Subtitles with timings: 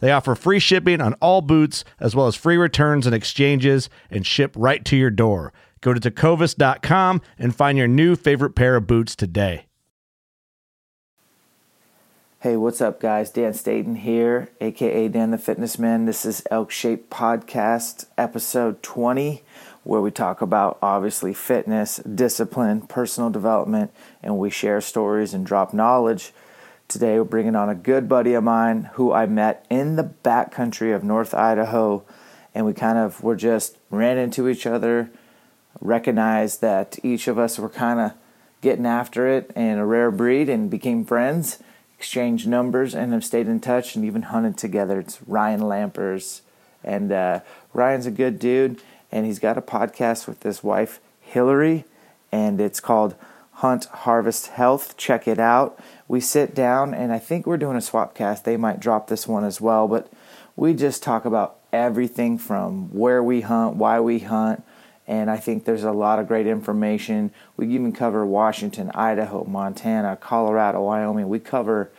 [0.00, 4.26] They offer free shipping on all boots, as well as free returns and exchanges, and
[4.26, 5.52] ship right to your door.
[5.80, 9.66] Go to tecovas.com and find your new favorite pair of boots today.
[12.40, 13.30] Hey, what's up, guys?
[13.32, 16.04] Dan Staton here, aka Dan the Fitness Man.
[16.04, 19.42] This is Elk Shape Podcast, episode 20,
[19.82, 23.90] where we talk about obviously fitness, discipline, personal development,
[24.22, 26.32] and we share stories and drop knowledge.
[26.88, 30.96] Today, we're bringing on a good buddy of mine who I met in the backcountry
[30.96, 32.02] of North Idaho,
[32.54, 35.10] and we kind of were just ran into each other,
[35.82, 38.12] recognized that each of us were kind of
[38.62, 41.62] getting after it and a rare breed, and became friends,
[41.98, 44.98] exchanged numbers, and have stayed in touch and even hunted together.
[44.98, 46.40] It's Ryan Lampers,
[46.82, 47.40] and uh,
[47.74, 48.80] Ryan's a good dude,
[49.12, 51.84] and he's got a podcast with his wife Hillary,
[52.32, 53.14] and it's called
[53.58, 54.96] Hunt Harvest Health.
[54.96, 58.44] Check it out we sit down and I think we're doing a swap cast.
[58.44, 60.10] They might drop this one as well, but
[60.56, 64.64] we just talk about everything from where we hunt, why we hunt,
[65.06, 67.30] and I think there's a lot of great information.
[67.56, 71.28] We even cover Washington, Idaho, Montana, Colorado, Wyoming.
[71.28, 71.90] We cover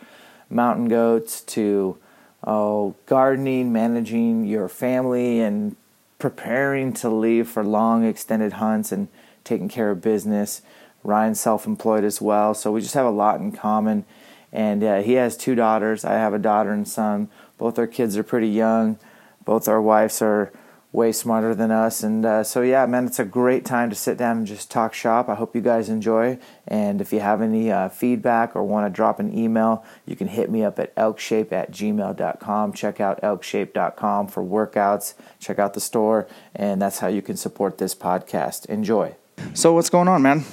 [0.50, 1.96] mountain goats to
[2.44, 5.76] oh, gardening, managing your family, and
[6.18, 9.08] preparing to leave for long extended hunts and
[9.44, 10.62] taking care of business.
[11.02, 12.54] Ryan's self employed as well.
[12.54, 14.04] So we just have a lot in common.
[14.52, 16.04] And uh, he has two daughters.
[16.04, 17.28] I have a daughter and son.
[17.58, 18.98] Both our kids are pretty young.
[19.44, 20.52] Both our wives are
[20.92, 22.02] way smarter than us.
[22.02, 24.92] And uh, so, yeah, man, it's a great time to sit down and just talk
[24.92, 25.28] shop.
[25.28, 26.38] I hope you guys enjoy.
[26.66, 30.28] And if you have any uh, feedback or want to drop an email, you can
[30.28, 32.72] hit me up at elkshape at gmail.com.
[32.72, 35.14] Check out elkshape.com for workouts.
[35.38, 36.26] Check out the store.
[36.54, 38.66] And that's how you can support this podcast.
[38.66, 39.14] Enjoy.
[39.54, 40.44] So, what's going on, man?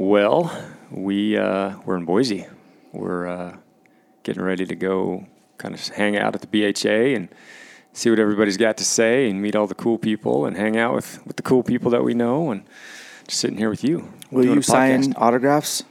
[0.00, 0.50] Well,
[0.90, 2.46] we uh, we're in Boise.
[2.90, 3.56] We're uh,
[4.22, 5.26] getting ready to go,
[5.58, 7.28] kind of hang out at the BHA and
[7.92, 10.94] see what everybody's got to say, and meet all the cool people, and hang out
[10.94, 12.62] with, with the cool people that we know, and
[13.28, 14.10] just sitting here with you.
[14.30, 15.84] Will you sign autographs?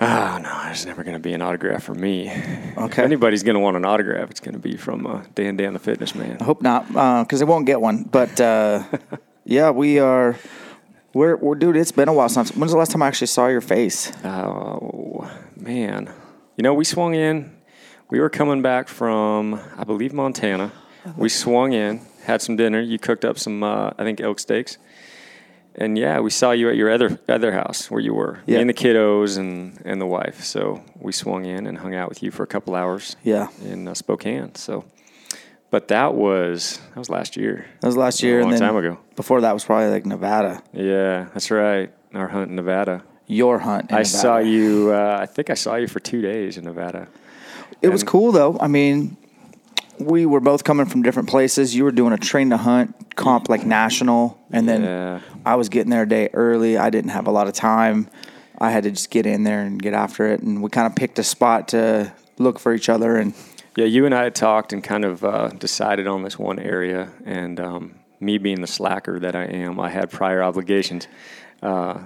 [0.00, 2.28] Ah, oh, no, there's never going to be an autograph for me.
[2.28, 2.86] Okay.
[2.86, 5.74] If anybody's going to want an autograph, it's going to be from uh, Dan Dan
[5.74, 6.38] the Fitness Man.
[6.40, 8.02] I hope not, because uh, I won't get one.
[8.02, 8.82] But uh,
[9.44, 10.36] yeah, we are
[11.12, 12.54] where, where, dude, it's been a while since.
[12.54, 14.12] When's the last time I actually saw your face?
[14.24, 16.12] Oh, man.
[16.56, 17.56] You know, we swung in.
[18.10, 20.72] We were coming back from, I believe, Montana.
[21.16, 22.80] We swung in, had some dinner.
[22.80, 24.78] You cooked up some, uh, I think, elk steaks.
[25.74, 28.58] And yeah, we saw you at your other other house where you were, yeah.
[28.58, 30.44] and the kiddos and, and the wife.
[30.44, 33.16] So we swung in and hung out with you for a couple hours.
[33.24, 34.54] Yeah, in uh, Spokane.
[34.54, 34.84] So
[35.72, 37.66] but that was that was last year.
[37.80, 38.98] That was last year, a long time ago.
[39.16, 40.62] Before that was probably like Nevada.
[40.72, 41.90] Yeah, that's right.
[42.14, 43.02] Our hunt in Nevada.
[43.26, 43.86] Your hunt.
[43.86, 44.06] I Nevada.
[44.06, 44.92] saw you.
[44.92, 47.08] Uh, I think I saw you for two days in Nevada.
[47.80, 48.58] It and was cool though.
[48.60, 49.16] I mean,
[49.98, 51.74] we were both coming from different places.
[51.74, 55.20] You were doing a train to hunt comp like national, and then yeah.
[55.46, 56.76] I was getting there a day early.
[56.76, 58.10] I didn't have a lot of time.
[58.58, 60.94] I had to just get in there and get after it, and we kind of
[60.94, 63.34] picked a spot to look for each other and
[63.76, 67.10] yeah, you and I had talked and kind of uh, decided on this one area,
[67.24, 71.08] and um, me being the slacker that I am, I had prior obligations.
[71.62, 72.02] Uh,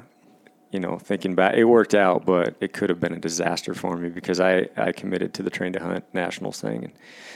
[0.71, 3.97] you know, thinking back, it worked out, but it could have been a disaster for
[3.97, 6.85] me because I, I committed to the train to hunt nationals thing.
[6.85, 6.93] And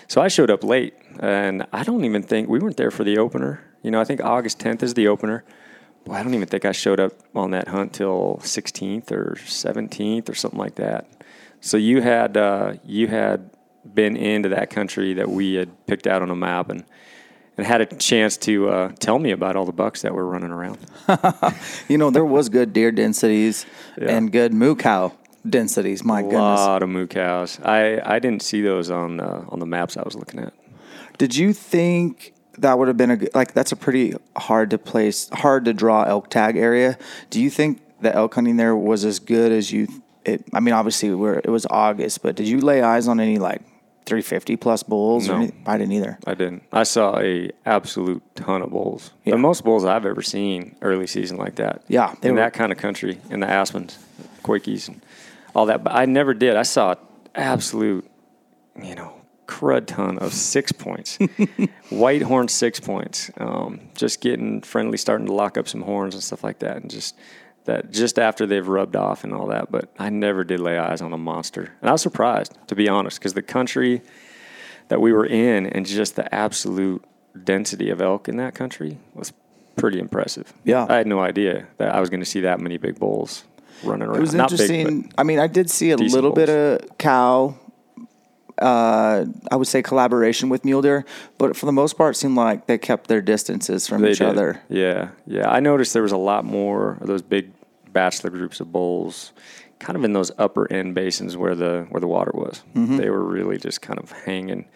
[0.09, 3.19] so I showed up late, and I don't even think we weren't there for the
[3.19, 3.65] opener.
[3.83, 5.44] You know, I think August 10th is the opener.
[6.05, 10.29] Boy, I don't even think I showed up on that hunt till 16th or 17th
[10.29, 11.09] or something like that.
[11.61, 13.50] So you had uh, you had
[13.85, 16.85] been into that country that we had picked out on a map and
[17.56, 20.50] and had a chance to uh, tell me about all the bucks that were running
[20.50, 20.79] around.
[21.88, 23.67] You know, there was good deer densities
[24.00, 24.17] Yeah.
[24.17, 25.12] and good moo cow
[25.49, 26.05] densities.
[26.05, 26.41] My a goodness.
[26.61, 27.59] A lot of moo cows.
[27.62, 30.55] I, I didn't see those on uh, on the maps I was looking at.
[31.19, 34.79] Did you think that would have been a good, like that's a pretty hard to
[34.79, 36.97] place, hard to draw elk tag area?
[37.31, 39.88] Do you think the elk hunting there was as good as you?
[40.25, 43.38] It, I mean, obviously we're, it was August, but did you lay eyes on any
[43.38, 43.62] like
[44.11, 45.29] 350 plus bulls?
[45.29, 45.49] No.
[45.67, 46.19] I didn't either.
[46.27, 46.65] I didn't.
[46.73, 49.12] I saw a absolute ton of bulls.
[49.25, 49.33] Yeah.
[49.35, 51.83] The most bulls I've ever seen early season like that.
[51.89, 53.97] Yeah, in were- that kind of country, in the Aspens,
[54.43, 55.01] Quakies, and
[55.55, 55.85] all that.
[55.85, 56.57] But I never did.
[56.57, 56.97] I saw
[57.35, 58.05] absolute,
[58.83, 59.15] you know,
[59.47, 61.19] crud ton of six points,
[61.91, 63.31] white horn six points.
[63.39, 66.91] Um, just getting friendly, starting to lock up some horns and stuff like that, and
[66.91, 67.17] just
[67.65, 69.71] that just after they've rubbed off and all that.
[69.71, 72.89] But I never did lay eyes on a monster, and I was surprised to be
[72.89, 74.03] honest, because the country
[74.89, 77.05] that we were in and just the absolute
[77.45, 79.33] density of elk in that country was
[79.77, 80.53] pretty impressive.
[80.65, 80.87] Yeah.
[80.89, 82.41] I had no idea that I was going to see
[88.61, 91.05] Uh, I would say collaboration with mule deer,
[91.39, 94.19] but for the most part, it seemed like they kept their distances from they each
[94.19, 94.29] did.
[94.29, 94.62] other.
[94.69, 95.49] Yeah, yeah.
[95.51, 97.53] I noticed there was a lot more of those big
[97.93, 99.33] bachelor groups of bulls,
[99.79, 102.62] kind of in those upper end basins where the where the water was.
[102.75, 102.97] Mm-hmm.
[102.99, 104.67] They were really just kind of hanging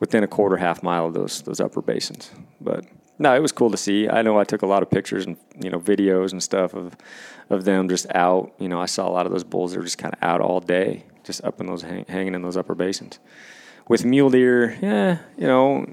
[0.00, 2.30] within a quarter half mile of those those upper basins.
[2.60, 2.84] But
[3.18, 4.08] no, it was cool to see.
[4.08, 6.96] I know I took a lot of pictures and you know videos and stuff of
[7.50, 8.52] of them just out.
[8.58, 9.72] You know, I saw a lot of those bulls.
[9.72, 12.42] They were just kind of out all day, just up in those hang, hanging in
[12.42, 13.18] those upper basins.
[13.88, 15.92] With mule deer, yeah, you know,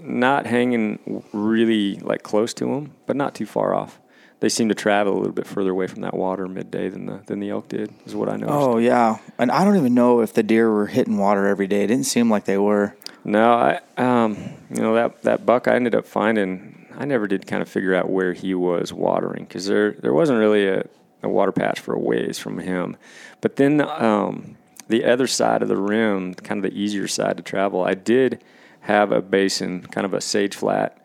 [0.00, 4.00] not hanging really like close to them, but not too far off.
[4.40, 7.22] They seem to travel a little bit further away from that water midday than the
[7.26, 7.94] than the elk did.
[8.04, 8.52] Is what I noticed.
[8.52, 11.84] Oh yeah, and I don't even know if the deer were hitting water every day.
[11.84, 12.94] It didn't seem like they were.
[13.24, 14.36] No, I um,
[14.68, 16.86] you know that that buck I ended up finding.
[16.96, 20.38] I never did kind of figure out where he was watering because there there wasn't
[20.38, 20.84] really a,
[21.24, 22.96] a water patch for a ways from him.
[23.40, 24.56] But then um,
[24.88, 28.42] the other side of the rim, kind of the easier side to travel, I did
[28.80, 30.98] have a basin, kind of a sage flat,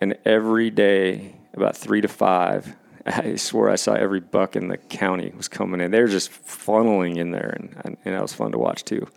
[0.00, 2.76] and every day about three to five.
[3.06, 5.90] I swear I saw every buck in the county was coming in.
[5.90, 9.08] They were just funneling in there, and, and that was fun to watch too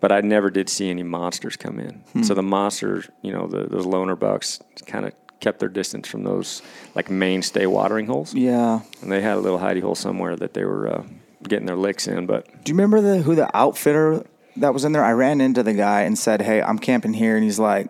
[0.00, 2.02] but I never did see any monsters come in.
[2.24, 6.22] So the monsters, you know, the, those loner bucks kind of kept their distance from
[6.24, 6.62] those
[6.94, 8.80] like mainstay watering holes, Yeah.
[9.02, 11.02] and they had a little hidey hole somewhere that they were uh,
[11.48, 12.26] getting their licks in.
[12.26, 14.24] But Do you remember the who the outfitter
[14.56, 15.04] that was in there?
[15.04, 17.88] I ran into the guy and said, "Hey, I'm camping here," and he's like,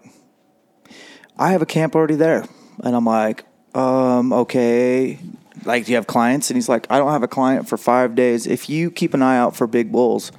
[1.38, 2.44] "I have a camp already there,"
[2.84, 3.44] and I'm like,
[3.74, 5.18] "Um, okay."
[5.64, 6.48] Like, do you have clients?
[6.50, 8.46] And he's like, "I don't have a client for five days.
[8.46, 10.32] If you keep an eye out for big bulls,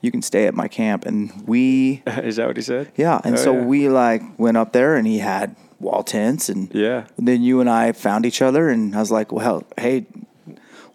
[0.00, 2.90] you can stay at my camp." And we, is that what he said?
[2.96, 3.64] yeah, and Oh, so yeah.
[3.64, 7.04] we like went up there, and he had wall tents, and Yeah.
[7.16, 10.06] then you and I found each other, and I was like, "Well, hey."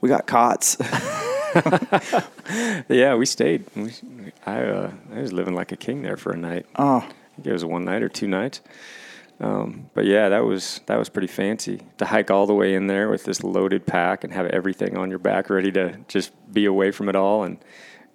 [0.01, 0.75] We got cots.
[2.89, 3.65] Yeah, we stayed.
[3.75, 3.91] We,
[4.45, 6.65] I uh, I was living like a king there for a night.
[6.75, 8.59] Oh, I think it was one night or two nights.
[9.39, 12.87] Um, but yeah, that was that was pretty fancy to hike all the way in
[12.87, 16.66] there with this loaded pack and have everything on your back ready to just be
[16.66, 17.57] away from it all, and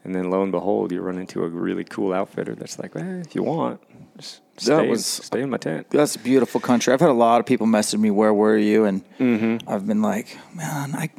[0.05, 3.21] and then lo and behold, you run into a really cool outfitter that's like, eh,
[3.21, 3.81] if you want,
[4.19, 5.89] just stay, in- was- stay in my tent.
[5.91, 6.93] That's a beautiful country.
[6.93, 9.69] I've had a lot of people message me, "Where were you?" And Mm-hmm.
[9.69, 11.11] I've been like, "Man, I,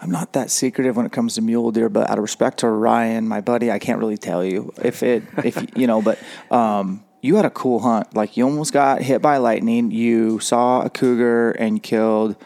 [0.00, 2.68] I'm not that secretive when it comes to mule deer, but out of respect to
[2.68, 6.18] Ryan, my buddy, I can't really tell you if it, if you know, but
[6.50, 8.14] um, you had a cool hunt.
[8.14, 9.90] Like you almost got hit by lightning.
[9.90, 12.36] You saw a cougar and killed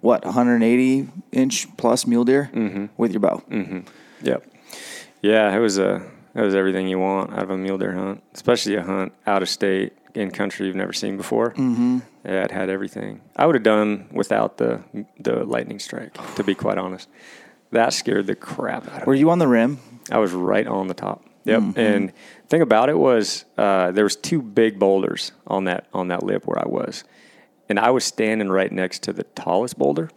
[0.00, 2.86] what 180 inch plus mule deer Mm-hmm.
[2.96, 3.42] with your bow.
[4.22, 4.44] Yep.
[5.22, 6.02] Yeah, it was a
[6.38, 9.42] it was everything you want out of a mule deer hunt, especially a hunt out
[9.42, 11.50] of state in country you've never seen before.
[11.50, 11.98] Mm-hmm.
[12.24, 13.20] Yeah, it had everything.
[13.36, 14.82] I would have done without the
[15.18, 16.14] the lightning strike.
[16.36, 17.08] To be quite honest,
[17.72, 19.04] that scared the crap out of me.
[19.06, 19.18] Were me.
[19.18, 19.80] you on the rim?
[20.10, 21.24] I was right on the top.
[21.44, 21.76] Yep.
[21.76, 22.12] And
[22.48, 26.46] thing about it was uh, there was two big boulders on that on that lip
[26.46, 27.04] where I was,
[27.68, 30.10] and I was standing right next to the tallest boulder,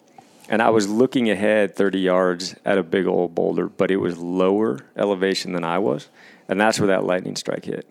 [0.49, 4.17] and I was looking ahead 30 yards at a big old boulder, but it was
[4.17, 6.09] lower elevation than I was,
[6.47, 7.87] and that's where that lightning strike hit.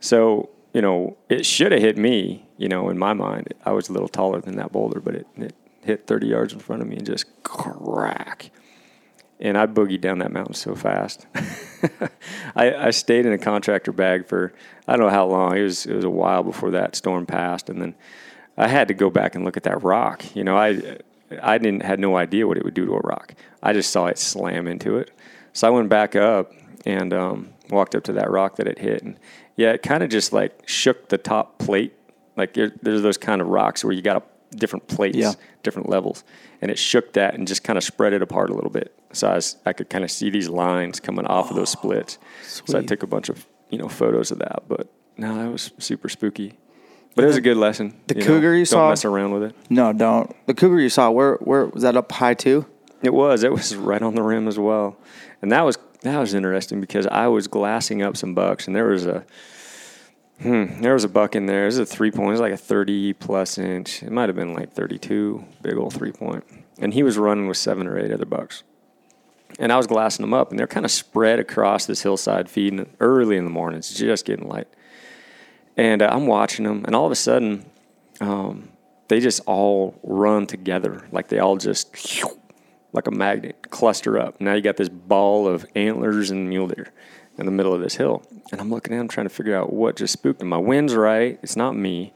[0.00, 2.46] So you know it should have hit me.
[2.56, 5.26] You know, in my mind, I was a little taller than that boulder, but it
[5.36, 8.50] it hit 30 yards in front of me and just crack.
[9.40, 11.26] And I boogied down that mountain so fast.
[12.56, 14.54] I, I stayed in a contractor bag for
[14.88, 15.56] I don't know how long.
[15.56, 17.94] It was it was a while before that storm passed, and then
[18.56, 20.24] I had to go back and look at that rock.
[20.34, 20.98] You know, I
[21.42, 23.34] I didn't had no idea what it would do to a rock.
[23.62, 25.10] I just saw it slam into it.
[25.52, 26.52] So I went back up
[26.84, 29.18] and um, walked up to that rock that it hit, and
[29.56, 31.94] yeah, it kind of just like shook the top plate.
[32.36, 35.32] Like there's those kind of rocks where you got a, different plates, Yeah.
[35.62, 36.24] different levels,
[36.60, 38.92] and it shook that and just kind of spread it apart a little bit.
[39.12, 42.18] So I, was, I could kind of see these lines coming off of those splits.
[42.42, 45.70] So I took a bunch of you know photos of that, but no, that was
[45.78, 46.58] super spooky.
[47.14, 47.94] But it was a good lesson.
[48.08, 49.56] The you know, cougar you don't saw- mess around with it.
[49.70, 50.34] No, don't.
[50.46, 52.66] The cougar you saw, where where was that up high too?
[53.02, 53.44] It was.
[53.44, 54.96] It was right on the rim as well,
[55.42, 58.86] and that was that was interesting because I was glassing up some bucks, and there
[58.86, 59.24] was a
[60.40, 61.62] hmm, there was a buck in there.
[61.62, 62.28] It was a three point.
[62.28, 64.02] It was like a thirty plus inch.
[64.02, 66.46] It might have been like thirty two, big old three point.
[66.48, 68.62] point, and he was running with seven or eight other bucks.
[69.58, 72.86] And I was glassing them up, and they're kind of spread across this hillside, feeding
[72.98, 73.78] early in the morning.
[73.78, 74.66] It's just getting light,
[75.76, 77.64] and uh, I'm watching them, and all of a sudden,
[78.20, 78.68] um,
[79.08, 82.24] they just all run together, like they all just
[82.92, 84.40] like a magnet, cluster up.
[84.40, 86.92] Now you got this ball of antlers and mule deer
[87.36, 88.22] in the middle of this hill.
[88.52, 90.48] And I'm looking at them trying to figure out what just spooked them.
[90.48, 92.12] My wind's right, it's not me.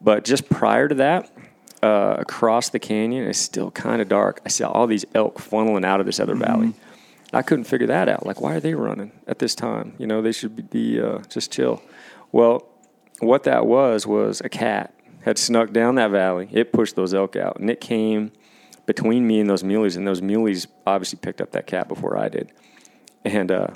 [0.00, 1.30] But just prior to that,
[1.82, 4.40] uh, across the canyon, it's still kind of dark.
[4.46, 6.72] I saw all these elk funneling out of this other valley.
[7.32, 8.26] I couldn't figure that out.
[8.26, 9.94] Like, why are they running at this time?
[9.98, 11.82] You know, they should be uh, just chill.
[12.32, 12.68] Well,
[13.20, 16.48] what that was was a cat had snuck down that valley.
[16.50, 18.32] It pushed those elk out, and it came
[18.86, 22.28] between me and those muleys, and those muleys obviously picked up that cat before I
[22.28, 22.52] did.
[23.24, 23.68] And uh,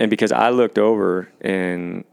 [0.00, 2.04] and because I looked over, and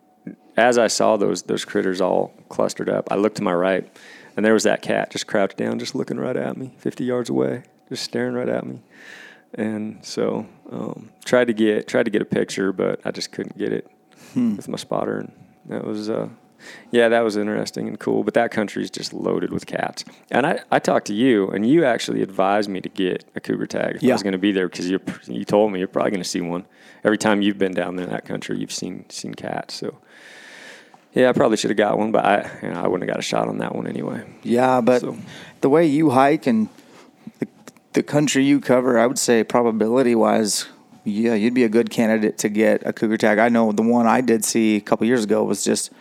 [0.58, 3.90] as I saw those those critters all clustered up, I looked to my right,
[4.36, 7.30] and there was that cat just crouched down, just looking right at me, 50 yards
[7.30, 8.82] away, just staring right at me.
[9.54, 13.58] And so um, tried to get tried to get a picture, but I just couldn't
[13.58, 13.90] get it
[14.58, 15.32] with my spotter, and
[15.67, 16.29] that was uh,
[16.91, 18.24] yeah, that was interesting and cool.
[18.24, 20.03] But that country is just loaded with cats.
[20.31, 23.67] And I, I talked to you, and you actually advised me to get a cougar
[23.67, 26.12] tag if I was going to be there because you you told me you're probably
[26.12, 26.65] going to see one
[27.03, 28.57] every time you've been down there in that country.
[28.57, 29.98] You've seen seen cats, so.
[31.13, 33.19] Yeah, I probably should have got one, but I, you know, I wouldn't have got
[33.19, 34.25] a shot on that one anyway.
[34.43, 35.17] Yeah, but So-
[35.62, 36.67] the way you hike and
[37.39, 37.48] the,
[37.93, 40.65] the country you cover, I would say probability wise,
[41.06, 43.38] yeah, you'd be a good candidate to get a cougar tag.
[43.40, 45.92] I know the one I did see a couple years ago was just.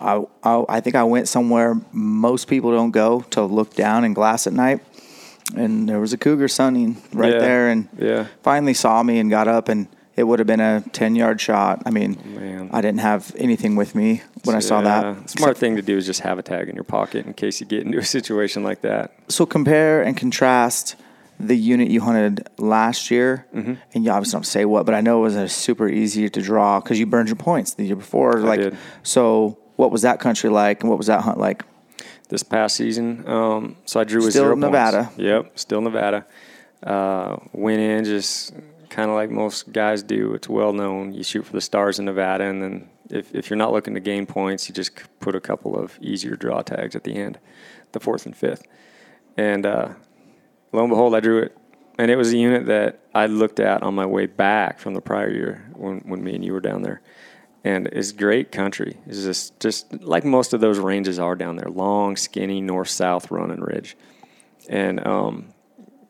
[0.00, 4.14] I, I, I think I went somewhere most people don't go to look down and
[4.16, 4.80] glass at night,
[5.56, 8.26] and there was a cougar sunning right Yeah, there, and yeah.
[8.42, 11.82] finally saw me and got up, and it would have been a ten yard shot.
[11.86, 12.70] I mean, Man.
[12.72, 15.30] I didn't have anything with me when I saw that.
[15.30, 17.66] Smart thing to do is just have a tag in your pocket in case you
[17.66, 19.12] get into a situation like that.
[19.28, 20.96] so compare and contrast
[21.46, 23.74] the unit you hunted last year, Mm-hmm.
[23.94, 26.40] and you obviously don't say what, but I know it was a super easy to
[26.42, 28.40] draw because you burned your points the year before.
[28.40, 28.76] like, did.
[29.02, 31.64] so what was that country like, and what was that hunt like?
[32.28, 33.28] this past season.
[33.28, 34.62] Um, so I drew Still zero points.
[34.62, 35.10] Nevada.
[35.18, 36.24] Yep, still Nevada.
[36.82, 38.54] Uh, went in just
[38.88, 40.32] kind of like most guys do.
[40.32, 41.12] It's well known.
[41.12, 44.00] You shoot for the stars in Nevada, and then if, if you're not looking to
[44.00, 47.38] gain points, you just put a couple of easier draw tags at the end,
[47.92, 48.62] the fourth and fifth.
[49.36, 49.88] And uh,
[50.72, 51.56] lo and behold, I drew it.
[51.98, 55.00] And it was a unit that I looked at on my way back from the
[55.00, 57.02] prior year when, when me and you were down there.
[57.64, 58.96] And it's great country.
[59.06, 63.30] It's just, just like most of those ranges are down there long, skinny, north south
[63.30, 63.96] running ridge.
[64.68, 65.52] And um,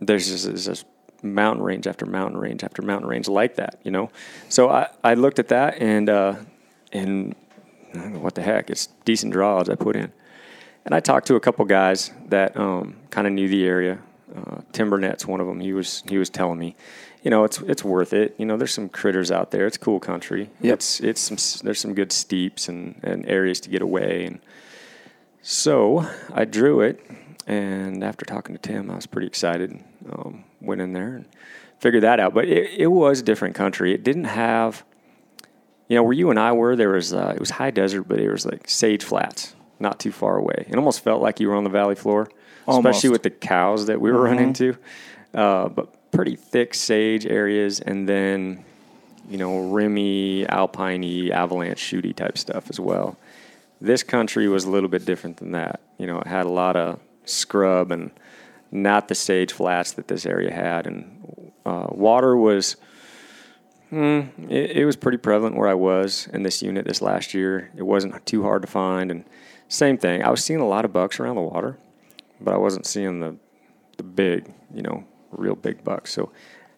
[0.00, 0.86] there's just, there's just
[1.22, 4.10] mountain range after mountain range after mountain range like that, you know?
[4.48, 6.36] So I, I looked at that and, uh,
[6.92, 7.34] and
[7.92, 10.12] what the heck, it's decent draws I put in.
[10.84, 13.98] And I talked to a couple guys that um, kind of knew the area.
[14.34, 15.60] Uh, Timbernet's one of them.
[15.60, 16.74] He was he was telling me,
[17.22, 18.34] you know, it's it's worth it.
[18.38, 19.66] You know, there's some critters out there.
[19.66, 20.50] It's cool country.
[20.60, 20.74] Yep.
[20.74, 24.24] It's it's some there's some good steeps and, and areas to get away.
[24.24, 24.40] And
[25.42, 27.00] so I drew it,
[27.46, 29.82] and after talking to Tim, I was pretty excited.
[30.10, 31.26] Um, went in there and
[31.78, 32.32] figured that out.
[32.32, 33.92] But it, it was a different country.
[33.92, 34.84] It didn't have,
[35.88, 36.76] you know, where you and I were.
[36.76, 40.12] There was uh, it was high desert, but it was like sage flats, not too
[40.12, 40.66] far away.
[40.68, 42.30] It almost felt like you were on the valley floor,
[42.66, 42.86] Almost.
[42.86, 44.76] especially with the cows that we were running into.
[45.34, 48.64] Uh, but pretty thick sage areas, and then
[49.28, 53.16] you know, rimmy, alpiney, avalanche shooty type stuff as well.
[53.80, 55.80] This country was a little bit different than that.
[55.98, 58.10] You know, it had a lot of scrub and
[58.70, 62.76] not the sage flats that this area had, and uh, water was.
[63.90, 67.70] Mm, it, it was pretty prevalent where I was in this unit this last year.
[67.76, 69.24] It wasn't too hard to find, and
[69.68, 70.22] same thing.
[70.22, 71.78] I was seeing a lot of bucks around the water,
[72.42, 73.36] but I wasn't seeing the
[73.96, 76.12] the big, you know, real big bucks.
[76.12, 76.32] So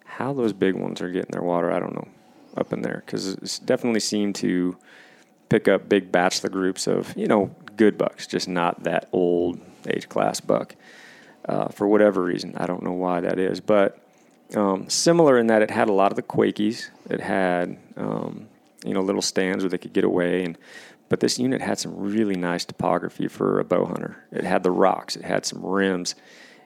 [0.05, 2.09] how those big ones are getting their water, I don't know,
[2.57, 4.77] up in there because it definitely seemed to
[5.49, 10.09] pick up big bachelor groups of you know good bucks, just not that old age
[10.09, 10.77] class buck.
[11.47, 13.99] Uh, for whatever reason, I don't know why that is, but
[14.57, 16.89] um, similar in that it had a lot of the Quakies.
[17.11, 18.49] It had um,
[18.85, 20.57] you know little stands where they could get away, and
[21.09, 24.25] but this unit had some really nice topography for a bow hunter.
[24.33, 26.15] It had the rocks, it had some rims,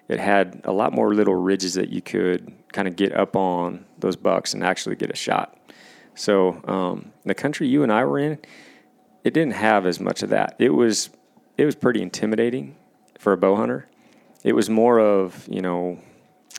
[0.09, 3.85] it had a lot more little ridges that you could kind of get up on
[3.99, 5.57] those bucks and actually get a shot.
[6.15, 8.39] So um, the country you and I were in,
[9.23, 10.57] it didn't have as much of that.
[10.59, 11.11] It was
[11.57, 12.77] it was pretty intimidating
[13.19, 13.89] for a bow hunter.
[14.45, 15.99] It was more of you know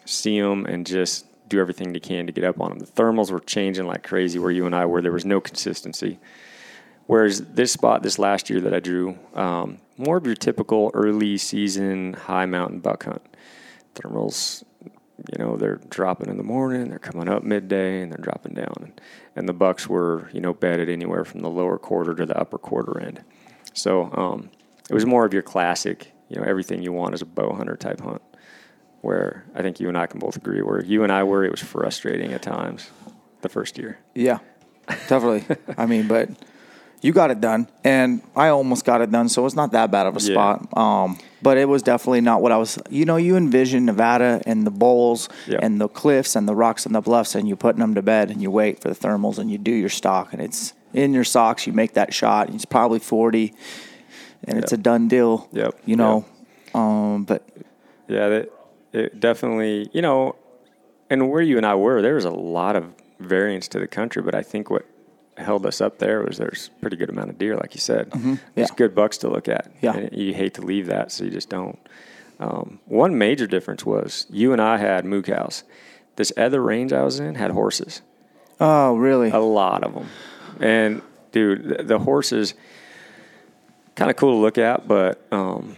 [0.05, 2.79] see them and just do everything they can to get up on them.
[2.79, 5.01] The thermals were changing like crazy where you and I were.
[5.01, 6.19] There was no consistency.
[7.09, 11.39] Whereas this spot, this last year that I drew, um, more of your typical early
[11.39, 13.23] season high mountain buck hunt.
[13.95, 18.53] Thermals, you know, they're dropping in the morning, they're coming up midday, and they're dropping
[18.53, 18.93] down.
[19.35, 22.59] And, the bucks were, you know, bedded anywhere from the lower quarter to the upper
[22.59, 23.23] quarter end.
[23.73, 24.51] So um,
[24.87, 27.75] it was more of your classic, you know, everything you want as a bow hunter
[27.75, 28.21] type hunt
[29.01, 31.49] where I think you and I can both agree where you and I were, it
[31.49, 32.91] was frustrating at times
[33.41, 33.97] the first year.
[34.13, 34.37] Yeah,
[35.07, 35.57] definitely.
[35.75, 36.29] I mean, but
[37.01, 40.05] you got it done, and I almost got it done, so it's not that bad
[40.07, 40.33] of a Yeah.
[40.33, 40.77] spot.
[40.77, 42.77] Um, but it was definitely not what I was.
[42.89, 45.59] You know, you envision Nevada and the bowls Yeah.
[45.61, 48.29] and the cliffs and the rocks and the bluffs, and you putting them to bed,
[48.29, 51.23] and you wait for the thermals, and you do your stock, and it's in your
[51.23, 51.65] socks.
[51.67, 52.49] You make that shot.
[52.49, 53.53] It's probably forty,
[54.43, 55.47] and it's a done deal.
[55.53, 55.79] Yep.
[55.85, 56.25] You know,
[56.73, 57.43] um, but
[58.07, 58.49] Yeah, that
[58.91, 60.35] it definitely, you know,
[61.09, 62.85] and where you and I were, there was a lot of
[63.19, 64.83] variance to the country, but I think what
[65.39, 68.11] held us up there was there's a pretty good amount of deer, like you said.
[68.11, 68.59] There's Mm-hmm.
[68.59, 68.67] Yeah.
[68.75, 69.71] good bucks to look at.
[69.81, 69.95] Yeah.
[69.95, 71.79] And you hate to leave that, so you just don't.
[72.39, 75.63] Um, one major difference was you and I had moo cows.
[76.15, 78.01] This other range I was in had horses.
[78.59, 79.29] oh, really?
[79.29, 80.07] A lot of them.
[80.59, 82.53] And dude, the, the horses
[83.95, 85.75] kind of cool to look at, but um,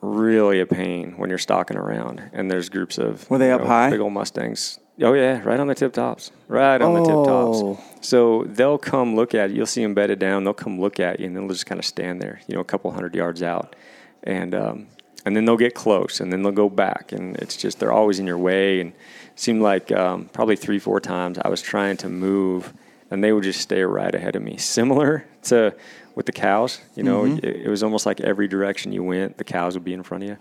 [0.00, 2.22] really a pain when you're stalking around.
[2.32, 3.90] And there's groups of Were they up high?
[3.90, 4.78] Big old mustangs.
[5.02, 6.30] Oh yeah, right on the tip tops.
[6.48, 7.74] Right on the tip Oh.
[7.74, 8.06] tops.
[8.06, 9.56] So they'll come look at you.
[9.56, 10.44] You'll see them bedded down.
[10.44, 12.64] They'll come look at you, and they'll just kind of stand there, you know, a
[12.64, 13.76] couple hundred yards out,
[14.24, 14.86] and um,
[15.24, 18.18] and then they'll get close, and then they'll go back, and it's just they're always
[18.18, 18.80] in your way.
[18.80, 22.74] And it seemed like um, probably three, four times I was trying to move,
[23.10, 24.58] and they would just stay right ahead of me.
[24.58, 25.74] Similar to
[26.14, 27.46] with the cows, you know, Mm-hmm.
[27.46, 30.24] it, it was almost like every direction you went, the cows would be in front
[30.24, 30.36] of you.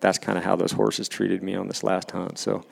[0.00, 2.38] That's kind of how those horses treated me on this last hunt.
[2.38, 2.62] So.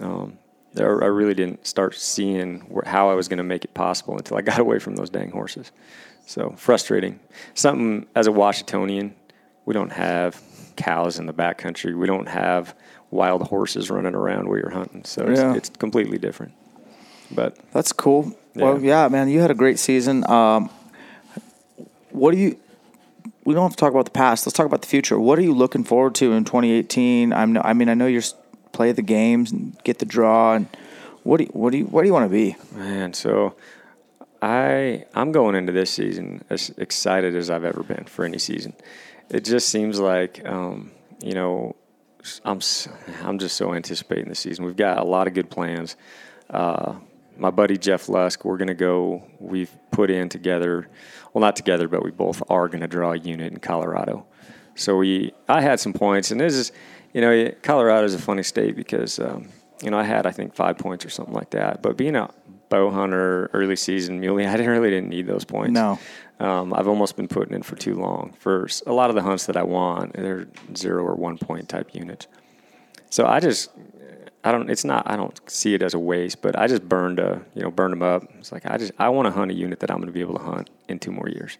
[0.00, 0.38] Um,
[0.74, 4.16] there, I really didn't start seeing where, how I was going to make it possible
[4.16, 5.72] until I got away from those dang horses.
[6.26, 7.20] So frustrating.
[7.54, 9.14] Something as a Washingtonian,
[9.64, 10.40] we don't have
[10.76, 11.96] cows in the backcountry.
[11.96, 12.74] We don't have
[13.10, 15.04] wild horses running around where you're hunting.
[15.04, 15.54] So Yeah.
[15.54, 16.52] it's, it's completely different.
[17.30, 18.36] But That's cool.
[18.54, 20.28] Well, yeah, man, you had a great season.
[20.28, 20.70] Um,
[22.10, 22.58] what do you?
[23.44, 24.46] We don't have to talk about the past.
[24.46, 25.18] Let's talk about the future.
[25.18, 27.32] What are you looking forward to in 2018?
[27.32, 27.56] I'm.
[27.58, 28.22] I mean, I know you're
[28.78, 30.54] play the games and get the draw.
[30.54, 30.68] And
[31.24, 32.56] what do you, what do you what do you want to be?
[32.72, 33.56] Man, so
[34.40, 38.74] I I'm going into this season as excited as I've ever been for any season.
[39.30, 41.74] It just seems like um, you know
[42.44, 42.60] I'm
[43.24, 44.64] I'm just so anticipating the season.
[44.64, 45.96] We've got a lot of good plans.
[46.48, 46.94] Uh,
[47.36, 49.24] my buddy Jeff Lusk, we're going to go.
[49.40, 50.88] We've put in together,
[51.32, 54.26] well, not together, but we both are going to draw a unit in Colorado.
[54.78, 56.72] So we, I had some points, and this is,
[57.18, 59.48] you know, Colorado is a funny state because, um,
[59.82, 61.82] you know, I had I think five points or something like that.
[61.82, 62.30] But being a
[62.68, 65.72] bow hunter, early season muley, I didn't really didn't need those points.
[65.72, 65.98] No.
[66.38, 68.36] Um, I've almost been putting in for too long.
[68.38, 71.92] For a lot of the hunts that I want, they're zero or one point type
[71.92, 72.28] units.
[73.10, 73.70] So I just,
[74.44, 74.70] I don't.
[74.70, 75.10] It's not.
[75.10, 77.94] I don't see it as a waste, but I just burned a, you know, burned
[77.94, 78.32] them up.
[78.38, 80.20] It's like I just, I want to hunt a unit that I'm going to be
[80.20, 81.58] able to hunt in two more years.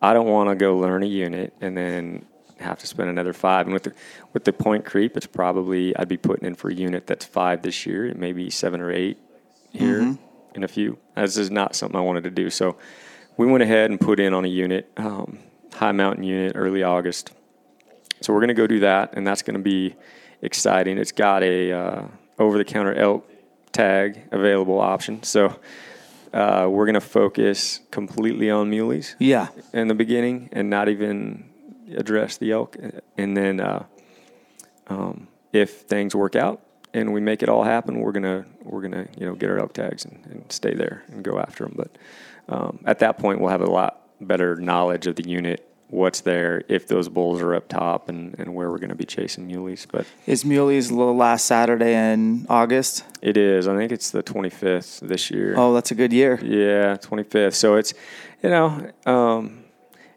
[0.00, 2.26] I don't want to go learn a unit and then
[2.62, 3.66] have to spend another five.
[3.66, 3.92] And with the
[4.32, 7.62] with the point creep, it's probably I'd be putting in for a unit that's five
[7.62, 9.18] this year, and maybe seven or eight
[9.70, 10.16] here
[10.54, 10.98] in a few.
[11.16, 12.50] This is not something I wanted to do.
[12.50, 12.76] So
[13.36, 15.38] we went ahead and put in on a unit, um,
[15.74, 17.32] high mountain unit, early August.
[18.20, 19.94] So we're going to go do that, and that's going to be
[20.42, 20.98] exciting.
[20.98, 22.02] It's got a uh,
[22.38, 23.28] over-the-counter elk
[23.72, 25.22] tag available option.
[25.22, 25.58] So
[26.32, 29.48] uh, we're going to focus completely on muleys Yeah.
[29.72, 31.50] in the beginning and not even
[31.96, 32.76] address the elk.
[33.16, 33.84] And then uh,
[34.88, 36.60] um, if things work out
[36.94, 39.72] and we make it all happen, we're gonna we're gonna you know get our elk
[39.74, 41.74] tags and, and stay there and go after them.
[41.76, 41.90] But
[42.48, 46.64] um, at that point, we'll have a lot better knowledge of the unit what's there
[46.68, 49.86] if those bulls are up top and, and where we're going to be chasing muleys.
[49.90, 53.04] But Is Muley's the last Saturday in August?
[53.20, 53.68] it is.
[53.68, 55.54] I think it's the 25th this year.
[55.56, 56.40] Oh, that's a good year.
[56.42, 57.54] Yeah, 25th.
[57.54, 57.92] So it's,
[58.42, 59.64] you know, um,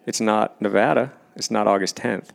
[0.05, 1.11] it's not Nevada.
[1.35, 2.29] It's not August 10th.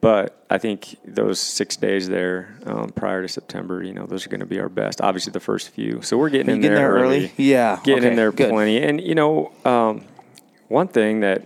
[0.00, 4.28] But I think those six days there um, prior to September, you know, those are
[4.28, 5.00] going to be our best.
[5.00, 6.02] Obviously, the first few.
[6.02, 7.32] So we're getting in getting there, there early?
[7.36, 8.50] Yeah, getting okay, in there good.
[8.50, 8.80] plenty.
[8.80, 10.04] And you know, um,
[10.68, 11.42] one thing that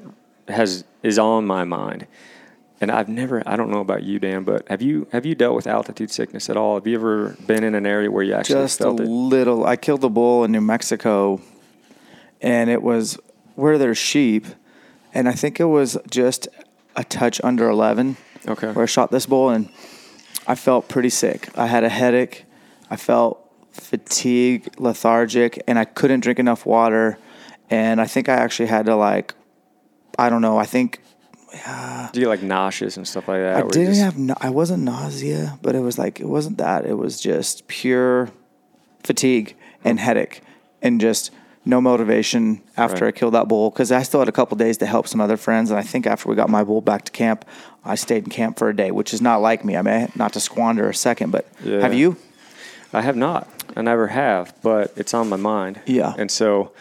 [0.48, 2.06] has is on my mind,
[2.82, 3.42] and I've never.
[3.46, 6.50] I don't know about you, Dan, but have you have you dealt with altitude sickness
[6.50, 6.74] at all?
[6.74, 9.04] Have you ever been in an area where you actually Just a felt it?
[9.08, 9.64] little.
[9.64, 11.40] I killed a bull in New Mexico,
[12.42, 13.18] and it was
[13.54, 14.44] where there's sheep,
[15.14, 16.48] and I think it was just
[16.96, 18.16] a touch under 11
[18.48, 18.72] Okay.
[18.72, 19.68] where I shot this bull, and
[20.46, 21.48] I felt pretty sick.
[21.56, 22.44] I had a headache.
[22.90, 23.38] I felt
[23.72, 27.18] fatigued, lethargic, and I couldn't drink enough water.
[27.70, 29.34] And I think I actually had to like,
[30.18, 30.58] I don't know.
[30.58, 31.00] I think
[32.12, 33.56] Do you like nauseous and stuff like that?
[33.64, 34.36] I didn't just- have.
[34.40, 36.84] I wasn't nausea, but it was like it wasn't that.
[36.86, 38.28] It was just pure
[39.04, 40.40] fatigue and headache,
[40.82, 41.30] and just
[41.64, 43.14] no motivation after Right.
[43.14, 43.70] I killed that bull.
[43.70, 46.06] Because I still had a couple days to help some other friends, and I think
[46.06, 47.44] after we got my bull back to camp,
[47.84, 49.76] I stayed in camp for a day, which is not like me.
[49.76, 51.80] I mean, not to squander a second, but Yeah.
[51.80, 52.16] have you?
[52.92, 53.48] I have not.
[53.76, 55.80] I never have, but it's on my mind.
[55.86, 56.12] Yeah.
[56.18, 56.72] And so,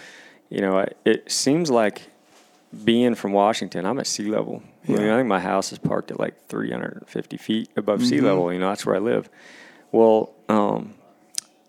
[0.50, 2.02] you know, it seems like
[2.84, 4.62] being from Washington, I'm at sea level.
[4.88, 8.26] I, mean, I think my house is parked at like 350 feet above sea Mm-hmm.
[8.26, 8.52] level.
[8.52, 9.30] You know, that's where I live.
[9.92, 10.96] Well, um,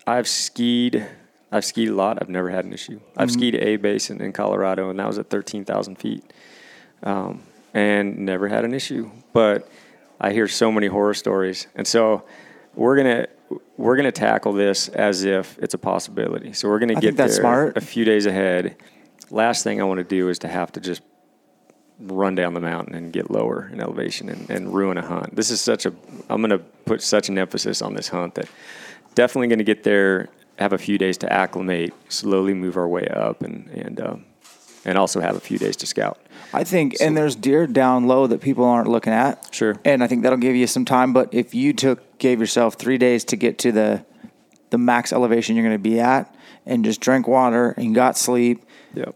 [0.07, 1.05] I've skied.
[1.53, 2.17] I've skied a lot.
[2.21, 2.99] I've never had an issue.
[3.15, 3.39] I've Mm-hmm.
[3.39, 6.23] skied A Basin in Colorado, and that was at 13,000 feet,
[7.03, 9.09] um, and never had an issue.
[9.33, 9.69] But
[10.19, 12.23] I hear so many horror stories, and so
[12.75, 13.27] we're gonna
[13.77, 16.53] we're gonna tackle this as if it's a possibility.
[16.53, 17.77] So we're gonna I get there smart.
[17.77, 18.75] a few days ahead.
[19.29, 21.01] Last thing I want to do is to have to just
[21.99, 25.35] run down the mountain and get lower in elevation and, and ruin a hunt.
[25.35, 25.93] This is such a
[26.29, 28.47] I'm going to put such an emphasis on this hunt that
[29.15, 33.07] definitely going to get there, have a few days to acclimate, slowly move our way
[33.07, 34.25] up, and and um,
[34.85, 36.19] and also have a few days to scout.
[36.53, 39.53] I think, and there's deer down low that people aren't looking at.
[39.53, 39.75] Sure.
[39.83, 41.13] And I think that'll give you some time.
[41.13, 44.05] But if you took gave yourself three days to get to the
[44.69, 46.33] the max elevation you're going to be at,
[46.65, 49.15] and just drank water and got sleep, Yep.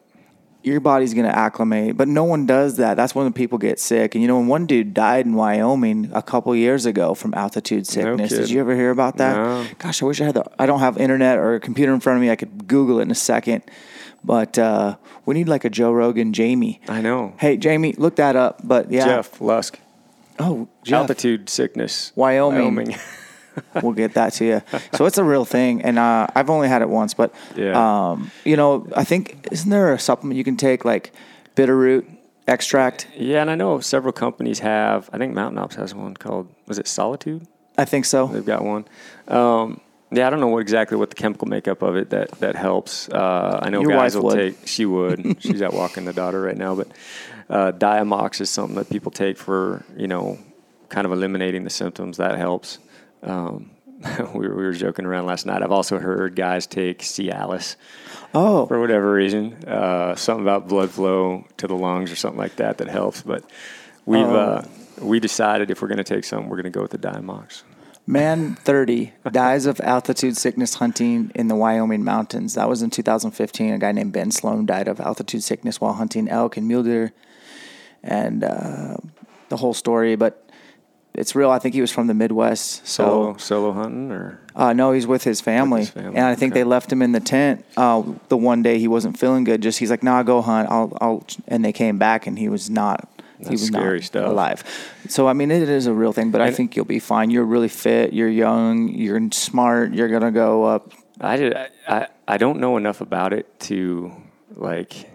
[0.71, 1.97] Your body's going to acclimate.
[1.97, 2.95] But no one does that.
[2.95, 4.15] That's when the people get sick.
[4.15, 7.87] And you know, when one dude died in Wyoming a couple years ago from altitude
[7.87, 8.29] sickness.
[8.31, 9.35] Did you ever hear about that?
[9.35, 9.65] No.
[9.79, 10.45] Gosh, I wish I had the.
[10.59, 12.29] I don't have internet or a computer in front of me.
[12.29, 13.63] I could Google it in a second.
[14.23, 16.81] But uh, we need like a Joe Rogan, Jamie.
[16.89, 17.33] I know.
[17.39, 18.61] Hey, Jamie, look that up.
[18.63, 19.79] But yeah, Jeff Lusk,
[20.39, 22.59] Oh, Jeff, altitude sickness, Wyoming.
[22.59, 22.95] Wyoming.
[23.81, 24.61] we'll get that to you.
[24.93, 27.73] So it's a real thing, and uh, I've only had it once, but Yeah.
[28.11, 31.13] um, you know, I think isn't there a supplement you can take like
[31.55, 32.05] bitterroot
[32.47, 33.07] extract?
[33.17, 35.09] yeah, and I know several companies have.
[35.13, 37.47] I think Mountain Ops has one called was it Solitude?
[37.77, 38.27] I think so.
[38.27, 38.85] They've got one.
[39.27, 42.55] Um, yeah, I don't know what exactly what the chemical makeup of it that that
[42.55, 43.09] helps.
[43.09, 44.35] Uh, I know Your guys will would.
[44.35, 44.67] take.
[44.67, 45.37] She would.
[45.43, 46.87] She's out walking the daughter right now, but
[47.49, 50.39] uh, Diamox is something that people take for you know,
[50.89, 52.17] kind of eliminating the symptoms.
[52.17, 52.79] That helps.
[53.23, 53.71] Um,
[54.35, 55.63] we, were, we were joking around last night.
[55.63, 57.75] I've also heard guys take Cialis
[58.33, 59.53] Oh, for whatever reason.
[59.65, 63.21] Uh, something about blood flow to the lungs or something like that that helps.
[63.23, 63.43] But
[64.05, 64.35] we've Oh.
[64.35, 64.65] uh,
[65.01, 67.63] we decided if we're going to take something, we're going to go with the Diamox.
[68.05, 72.53] man, thirty dies of altitude sickness hunting in the Wyoming mountains.
[72.55, 73.73] That was in 2015.
[73.73, 77.13] A guy named Ben Sloan died of altitude sickness while hunting elk and mule deer,
[78.03, 78.97] and uh,
[79.49, 80.15] the whole story.
[80.15, 80.46] But
[81.17, 81.49] it's real.
[81.49, 82.87] I think he was from the Midwest.
[82.87, 86.35] So Solo solo hunting or Uh, no, he's with his family, his family, and I
[86.35, 86.61] think okay.
[86.61, 87.65] they left him in the tent.
[87.75, 89.61] Uh, the one day he wasn't feeling good.
[89.61, 92.69] Just he's like, "Nah, go hunt." I'll, I'll, and they came back, and he was
[92.69, 93.07] not.
[93.37, 94.29] he That's was scary not stuff.
[94.29, 94.63] alive.
[95.09, 96.31] So I mean, it is a real thing.
[96.31, 97.29] But I think you'll be fine.
[97.29, 98.13] You're really fit.
[98.13, 98.87] You're young.
[98.89, 99.93] You're smart.
[99.93, 100.91] You're gonna go up.
[101.19, 101.55] I did
[101.87, 104.11] I I don't know enough about it to
[104.55, 105.09] like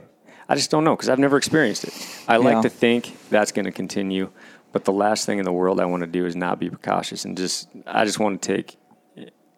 [0.48, 1.94] I just don't know because I've never experienced it.
[2.28, 2.62] I like Yeah.
[2.62, 4.28] to think that's going to continue,
[4.72, 7.24] but the last thing in the world I want to do is not be precautious
[7.24, 8.76] and just I just want to take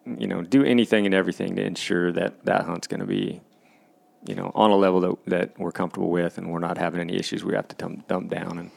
[0.05, 3.41] you know do anything and everything to ensure that that hunt's going to be
[4.27, 7.15] you know on a level that that we're comfortable with and we're not having any
[7.15, 8.71] issues we have to dump, dump down and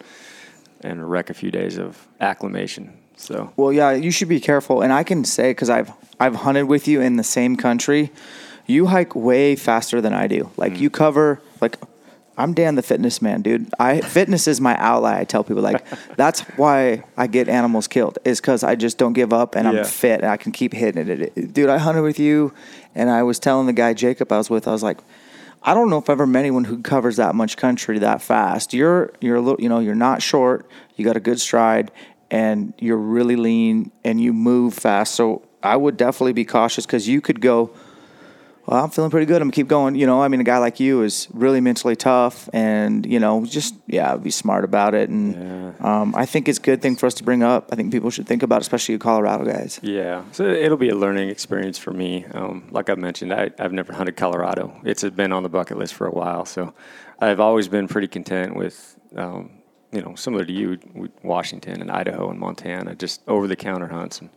[0.82, 2.96] and wreck a few days of acclimation.
[3.16, 4.80] So Well, yeah, you should be careful.
[4.80, 8.12] And I can say because I've I've hunted with you in the same country,
[8.66, 10.50] you hike way faster than I do.
[10.56, 10.80] Like Mm.
[10.80, 11.76] you cover like.
[12.38, 13.68] I'm Dan the fitness man, dude.
[13.80, 15.18] I fitness is my ally.
[15.18, 15.84] I tell people like
[16.16, 19.84] that's why I get animals killed is because I just don't give up and I'm
[19.84, 21.52] fit and I can keep hitting it.
[21.52, 22.54] Dude, I hunted with you,
[22.94, 24.98] and I was telling the guy Jacob I was with, I was like,
[25.64, 28.72] I don't know if I've ever met anyone who covers that much country that fast.
[28.72, 30.70] You're you're a little, you know, you're not short.
[30.94, 31.90] You got a good stride,
[32.30, 35.16] and you're really lean, and you move fast.
[35.16, 37.70] So I would definitely be cautious because you could go.
[38.68, 39.40] Well, I'm feeling pretty good.
[39.40, 39.94] I'm gonna keep going.
[39.94, 43.46] You know, I mean, a guy like you is really mentally tough, and you know,
[43.46, 45.08] just yeah, be smart about it.
[45.08, 47.70] And um, I think it's a good thing for us to bring up.
[47.72, 49.80] I think people should think about, it, especially you Colorado guys.
[49.82, 52.26] Yeah, so it'll be a learning experience for me.
[52.26, 54.78] Um, like I mentioned, I, I've never hunted Colorado.
[54.84, 56.74] It's been on the bucket list for a while, so
[57.20, 61.90] I've always been pretty content with, um, you know, similar to you, with Washington and
[61.90, 64.28] Idaho and Montana, just over the counter hunts and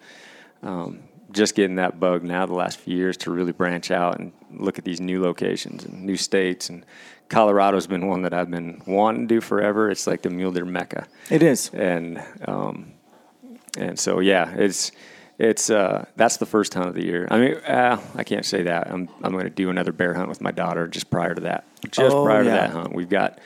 [0.63, 0.99] um,
[1.31, 4.77] just getting that bug now the last few years to really branch out and look
[4.77, 6.69] at these new locations and new states.
[6.69, 6.85] And
[7.29, 9.89] Colorado's been one that I've been wanting to do forever.
[9.89, 11.69] It's like the mule deer mecca It is.
[11.73, 12.93] and um,
[13.77, 14.91] and so yeah, it's
[15.39, 17.27] it's uh, that's the first hunt of the year.
[17.31, 18.91] I mean, uh, I can't say that.
[18.91, 21.63] I'm I'm going to do another bear hunt with my daughter just prior to that.
[21.89, 23.39] Just Oh, prior to that hunt, we've got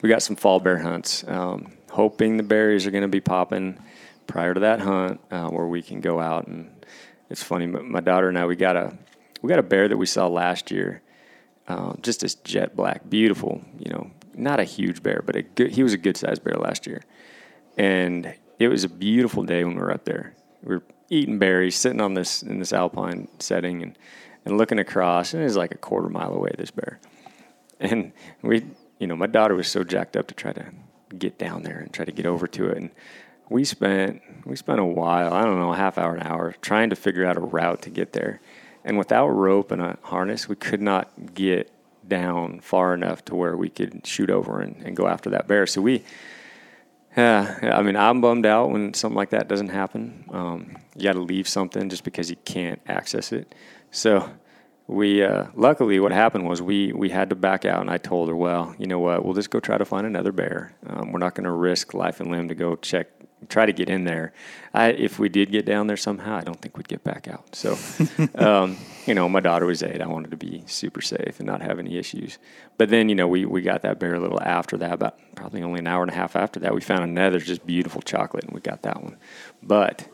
[0.00, 1.24] we got some fall bear hunts.
[1.26, 3.78] Um, hoping the berries are going to be popping
[4.26, 6.70] prior to that hunt, uh, where we can go out and
[7.32, 7.66] it's funny.
[7.66, 8.96] My daughter and I we got a
[9.40, 11.02] we got a bear that we saw last year.
[11.66, 13.62] Um, just this jet black, beautiful.
[13.78, 15.72] You know, not a huge bear, but a good.
[15.72, 17.02] He was a good sized bear last year
[17.76, 20.34] and it was a beautiful day when we were up there.
[20.62, 23.98] We were eating berries, sitting on this in this alpine setting, and
[24.44, 26.52] and looking across, and it was like a quarter mile away.
[26.56, 27.00] This bear,
[27.80, 28.64] and we,
[28.98, 30.66] you know, my daughter was so jacked up to try to
[31.18, 32.90] get down there and try to get over to it, and
[33.52, 36.90] we spent we spent a while, I don't know, a half hour, an hour, trying
[36.90, 38.40] to figure out a route to get there,
[38.84, 41.70] and without rope and a harness, we could not get
[42.06, 45.66] down far enough to where we could shoot over and, and go after that bear.
[45.66, 46.02] So we
[47.16, 50.24] yeah, I mean, I'm bummed out when something like that doesn't happen.
[50.30, 53.54] Um, you got to leave something just because you can't access it.
[53.90, 54.30] So
[54.86, 58.28] we, uh, luckily, what happened was we we had to back out, and I told
[58.28, 60.74] her, well, you know what, we'll just go try to find another bear.
[60.86, 63.08] Um, we're not going to risk life and limb to go check,
[63.48, 64.32] try to get in there.
[64.74, 67.54] I, if we did get down there somehow, I don't think we'd get back out.
[67.54, 67.76] So,
[68.34, 68.76] um,
[69.06, 70.00] you know, my daughter was eight.
[70.00, 72.38] I wanted to be super safe and not have any issues.
[72.78, 75.62] But then, you know, we, we got that bear a little after that, about probably
[75.62, 76.74] only an hour and a half after that.
[76.74, 79.16] We found another just beautiful chocolate, and we got that one.
[79.62, 80.08] But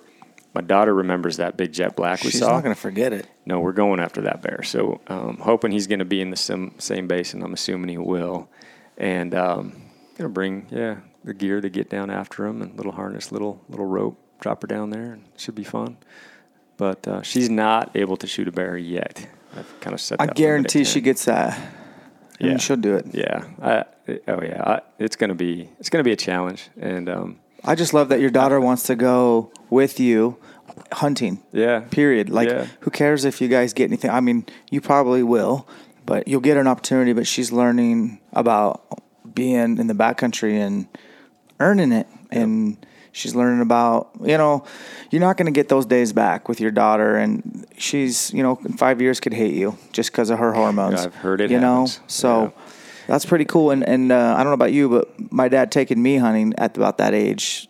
[0.55, 2.53] my daughter remembers that big jet black we She's saw.
[2.53, 3.27] not going to forget it.
[3.47, 4.63] no, we're going after that bear.
[4.63, 7.43] So, um, hoping he's going to be in the sim, same basin.
[7.43, 8.49] I'm assuming he will.
[8.97, 9.83] And um,
[10.17, 10.97] gonna bring yeah
[11.29, 14.67] the gear to get down after them and little harness, little little rope, drop her
[14.67, 15.97] down there, and it should be fun.
[16.77, 19.27] But uh, she's not able to shoot a bear yet.
[19.57, 20.21] I've kind of set.
[20.21, 21.53] I guarantee she gets that.
[22.41, 22.59] I mean, Yeah.
[22.59, 23.07] she'll do it.
[23.13, 23.45] Yeah.
[23.61, 23.85] I,
[24.29, 24.63] oh yeah.
[24.65, 26.69] I, it's gonna be it's gonna be a challenge.
[26.81, 30.37] And um, I just love that your daughter wants to go with you
[30.93, 31.43] hunting.
[31.53, 31.81] yeah.
[31.91, 32.31] Period.
[32.31, 32.67] Like, Yeah.
[32.81, 34.11] who cares if you guys get anything?
[34.11, 35.67] I mean, you probably will,
[36.07, 37.13] but you'll get an opportunity.
[37.13, 38.85] But she's learning about
[39.35, 40.87] being in the backcountry and
[41.61, 42.77] earning it, and
[43.13, 44.65] she's learning about you know,
[45.11, 48.57] you're not going to get those days back with your daughter, and she's you know,
[48.77, 51.05] five years could hate you just because of her hormones.
[51.07, 51.99] I've heard it You happens.
[51.99, 52.43] know, so.
[52.57, 52.63] Yeah.
[53.09, 56.03] That's pretty cool, and and uh, I don't know about you, but my dad taking
[56.03, 57.67] me hunting at about that age,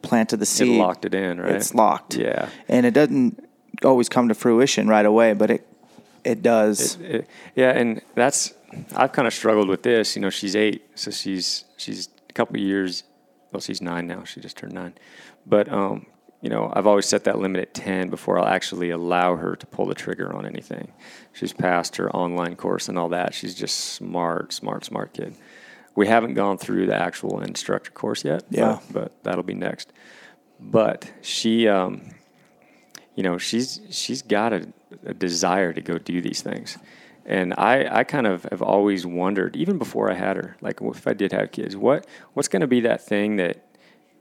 [0.00, 0.78] planted the It seed.
[0.78, 1.56] locked it in, right?
[1.56, 2.14] It's locked.
[2.14, 2.48] Yeah.
[2.68, 3.44] And it doesn't
[3.84, 5.66] always come to fruition right away, but it
[6.22, 6.94] it does.
[7.00, 8.54] It- it- yeah, and that's
[8.94, 10.14] I've kind of struggled with this.
[10.14, 13.02] You know, she's eight, so she's she's a couple years.
[13.52, 14.24] Well, she's nine now.
[14.24, 14.94] She just turned nine,
[15.46, 16.06] but um,
[16.40, 19.66] you know, I've always set that limit at ten before I'll actually allow her to
[19.66, 20.92] pull the trigger on anything.
[21.32, 23.34] She's passed her online course and all that.
[23.34, 25.34] She's just smart, smart, smart kid.
[25.94, 28.44] We haven't gone through the actual instructor course yet.
[28.50, 28.78] Yeah.
[28.90, 29.92] but, but that'll be next.
[30.58, 32.10] But she, um,
[33.14, 34.68] you know, she's she's got a,
[35.04, 36.78] a desire to go do these things.
[37.26, 41.06] And I, I kind of have always wondered, even before I had her, like if
[41.06, 43.64] I did have kids, what what's going to be that thing that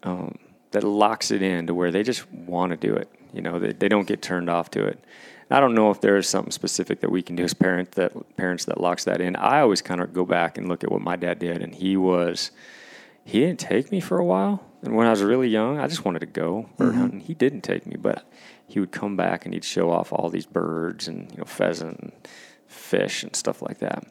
[0.04, 0.38] um,
[0.72, 3.10] that locks it in to where they just want to do it.
[3.34, 5.04] You know, they, they don't get turned off to it.
[5.52, 8.38] I don't know if there is something specific that we can do as parents that
[8.38, 9.36] parents that locks that in.
[9.36, 11.98] I always kind of go back and look at what my dad did, and he
[11.98, 12.52] was
[13.26, 14.64] he didn't take me for a while.
[14.84, 17.20] And when I was really young, I just wanted to go bird hunting.
[17.20, 18.30] He didn't take me, but
[18.68, 22.00] he would come back and he'd show off all these birds and you know pheasant
[22.00, 22.12] and
[22.70, 24.06] fish and stuff like that.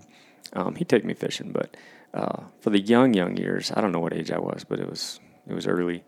[0.52, 1.76] Um, he'd take me fishing, but
[2.14, 4.88] uh, for the young young years, I don't know what age I was, but it
[4.88, 6.04] was it was early.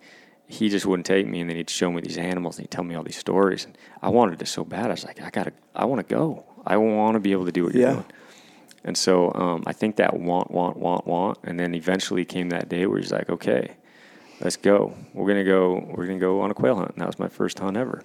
[0.47, 2.85] He just wouldn't take me, and then he'd show me these animals and he'd tell
[2.85, 3.65] me all these stories.
[3.65, 4.87] And I wanted it so bad.
[4.87, 6.45] I was like, I gotta, I want to go.
[6.67, 7.93] I want to be able to do what you're Yeah.
[7.93, 8.05] doing.
[8.83, 12.69] And so um, I think that want, want, want, want, and then eventually came that
[12.69, 13.73] day where he's like, okay,
[14.41, 14.95] let's go.
[15.15, 15.87] We're gonna go.
[15.95, 16.93] We're gonna go on a quail hunt.
[16.93, 18.03] And that was my first hunt ever.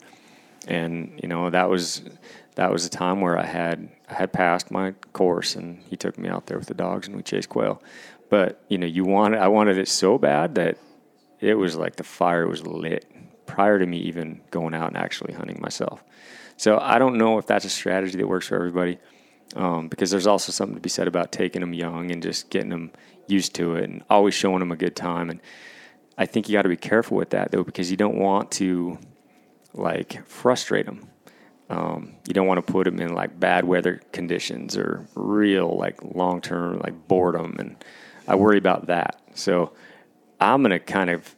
[0.68, 2.02] and you know that was
[2.56, 6.18] that was a time where I had I had passed my course, and he took
[6.18, 7.82] me out there with the dogs, and we chased quail.
[8.30, 10.78] But you know, you wanted I wanted it so bad that
[11.40, 13.06] it was like the fire was lit
[13.46, 16.04] prior to me even going out and actually hunting myself.
[16.58, 18.98] So I don't know if that's a strategy that works for everybody,
[19.56, 22.70] um, because there's also something to be said about taking them young and just getting
[22.70, 22.92] them
[23.28, 25.30] used to it, and always showing them a good time.
[25.30, 25.42] And
[26.18, 28.98] I think you got to be careful with that though, because you don't want to
[29.74, 31.10] like frustrate them.
[31.70, 35.98] Um, you don't want to put them in like bad weather conditions or real like
[36.04, 37.76] long term like boredom, and
[38.28, 39.20] I worry about that.
[39.34, 39.74] So
[40.40, 41.36] I'm gonna kind of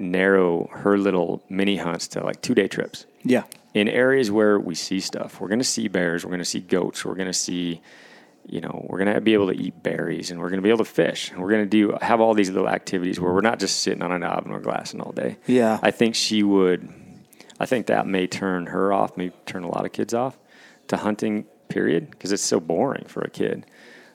[0.00, 3.44] narrow her little mini hunts to like two day trips Yeah.
[3.74, 5.40] in areas where we see stuff.
[5.40, 6.24] We're going to see bears.
[6.24, 7.04] We're going to see goats.
[7.04, 7.80] We're going to see,
[8.46, 10.68] you know, we're going to be able to eat berries and we're going to be
[10.68, 11.32] able to fish.
[11.32, 14.00] And we're going to do have all these little activities where we're not just sitting
[14.02, 15.36] on an knob and we're glassing all day.
[15.48, 15.80] Yeah.
[15.82, 16.88] I think she would.
[17.60, 19.16] I think that may turn her off.
[19.16, 20.38] May turn a lot of kids off
[20.88, 21.46] to hunting.
[21.68, 23.66] Period, because it's so boring for a kid,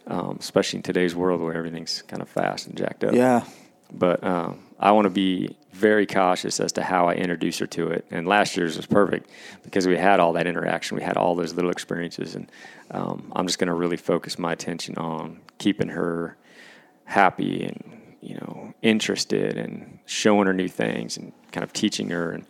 [0.08, 3.46] um, especially in today's world where everything's kind of fast and jacked up Yeah.
[3.94, 7.90] but um, I want to be very cautious as to how I introduce her to
[7.92, 8.06] it.
[8.10, 9.30] And last year's was perfect
[9.64, 12.52] because we had all that interaction, we had all those little experiences, and
[12.90, 16.36] um, I'm just going to really focus my attention on keeping her
[17.06, 22.32] happy and you know interested and showing her new things and kind of teaching her
[22.32, 22.46] and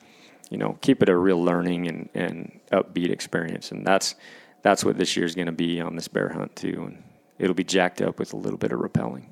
[0.53, 3.71] you know keep it a real learning and, and upbeat experience.
[3.71, 4.13] And that's
[4.61, 7.03] that's what this year's going to be on this bear hunt too, and
[7.39, 9.25] it'll be jacked up with a little bit of rappelling.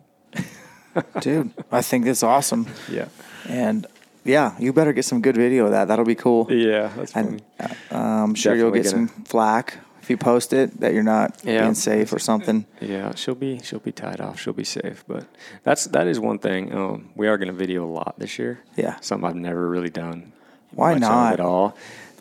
[1.22, 2.68] Dude, I think that's awesome.
[2.90, 3.08] Yeah.
[3.48, 3.86] And
[4.26, 5.88] yeah, you better get some good video of that.
[5.88, 6.48] That'll be cool.
[6.52, 7.40] Yeah, that's funny.
[7.60, 11.04] And uh, I'm sure you'll get Definitely some flack if you post it that you're
[11.04, 11.62] not Yeah.
[11.62, 12.66] being safe or something.
[12.82, 14.40] Yeah, she'll be she'll be tied off.
[14.42, 15.04] She'll be safe.
[15.08, 15.26] But
[15.64, 16.74] that's that is one thing.
[16.74, 18.60] Um, we are going to video a lot this year.
[18.76, 18.98] Yeah.
[19.02, 20.34] something I've never really done.
[20.72, 21.34] Why not?
[21.34, 21.76] at all?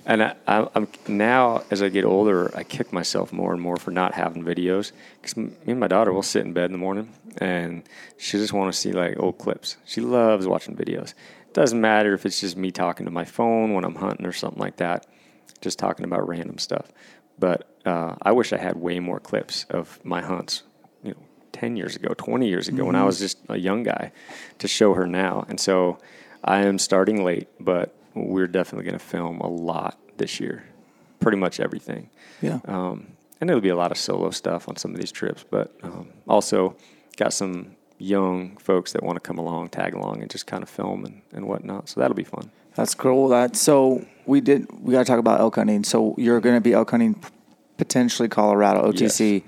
[0.06, 3.76] And I, I, I'm now as I get older, I kick myself more and more
[3.76, 4.92] for not having videos.
[5.20, 7.82] Because me and my daughter will sit in bed in the morning, and
[8.16, 9.76] she just want to see like old clips.
[9.84, 11.14] She loves watching videos.
[11.52, 14.60] Doesn't matter if it's just me talking to my phone when I'm hunting or something
[14.60, 15.06] like that,
[15.60, 16.90] just talking about random stuff.
[17.38, 20.62] But uh, I wish I had way more clips of my hunts,
[21.02, 21.16] you know,
[21.52, 24.12] 10 years ago, 20 years ago, when I was just a young guy
[24.58, 25.44] to show her now.
[25.48, 25.98] And so
[26.44, 30.64] I am starting late, but we're definitely going to film a lot this year,
[31.20, 32.10] pretty much everything.
[32.40, 32.60] Yeah.
[32.66, 33.08] Um,
[33.40, 36.08] and it'll be a lot of solo stuff on some of these trips, but um,
[36.28, 36.76] also
[37.16, 40.68] got some young folks that want to come along, tag along, and just kind of
[40.68, 41.88] film and, and whatnot.
[41.88, 42.50] So that'll be fun.
[42.74, 43.28] That's cool.
[43.28, 44.66] That so we did.
[44.80, 45.84] We got to talk about elk hunting.
[45.84, 47.20] So you're going to be elk hunting
[47.76, 49.42] potentially Colorado OTC.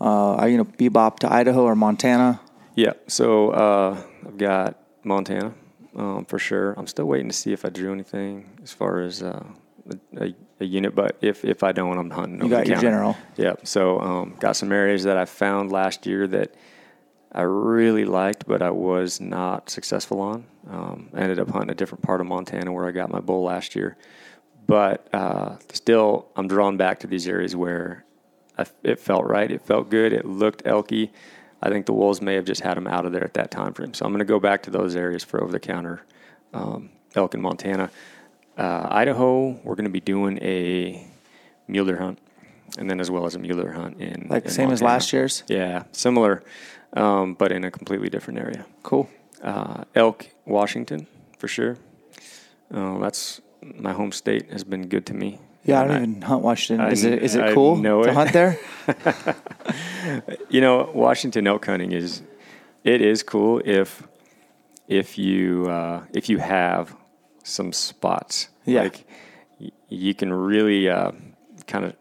[0.00, 2.40] Uh, are you going to bebop to Idaho or Montana?
[2.74, 2.92] Yeah.
[3.06, 5.52] So uh, I've got Montana
[5.96, 6.74] um, for sure.
[6.76, 9.44] I'm still waiting to see if I drew anything as far as uh,
[10.16, 12.38] a, a, unit, but if if I don't, I'm hunting.
[12.38, 12.88] You over got your counter.
[12.88, 13.16] general.
[13.36, 13.66] Yep.
[13.66, 16.54] So um, got some areas that I found last year that
[17.32, 20.44] I really liked, but I was not successful on.
[20.70, 23.44] Um, I ended up hunting a different part of Montana where I got my bull
[23.44, 23.96] last year,
[24.66, 28.04] but uh, still, I'm drawn back to these areas where
[28.56, 29.50] I, it felt right.
[29.50, 30.12] It felt good.
[30.12, 31.10] It looked elky.
[31.62, 33.72] I think the wolves may have just had them out of there at that time
[33.72, 33.94] frame.
[33.94, 36.02] So I'm going to go back to those areas for over the counter
[36.52, 37.90] um, elk in Montana.
[38.56, 41.06] Uh, Idaho, we're going to be doing a
[41.68, 42.18] mule deer hunt,
[42.78, 45.12] and then as well as a mule deer hunt in Like in same as last
[45.12, 45.42] year's.
[45.46, 46.42] Yeah, similar,
[46.94, 48.66] um, but in a completely different area.
[48.82, 49.08] Cool.
[49.42, 51.06] Uh, elk, Washington,
[51.38, 51.78] for sure.
[52.72, 54.50] Uh, that's my home state.
[54.50, 55.38] Has been good to me.
[55.64, 56.84] Yeah, I don't even hunt Washington.
[56.84, 58.14] I Is it is it I cool to it.
[58.14, 58.58] hunt there?
[60.50, 62.22] you know, Washington elk hunting is
[62.84, 64.02] it is cool if
[64.88, 66.96] if you uh, if you have
[67.44, 68.48] some spots.
[68.64, 68.82] Yeah.
[68.82, 69.04] Like
[69.60, 71.12] y- you can really uh,
[71.66, 71.94] kind of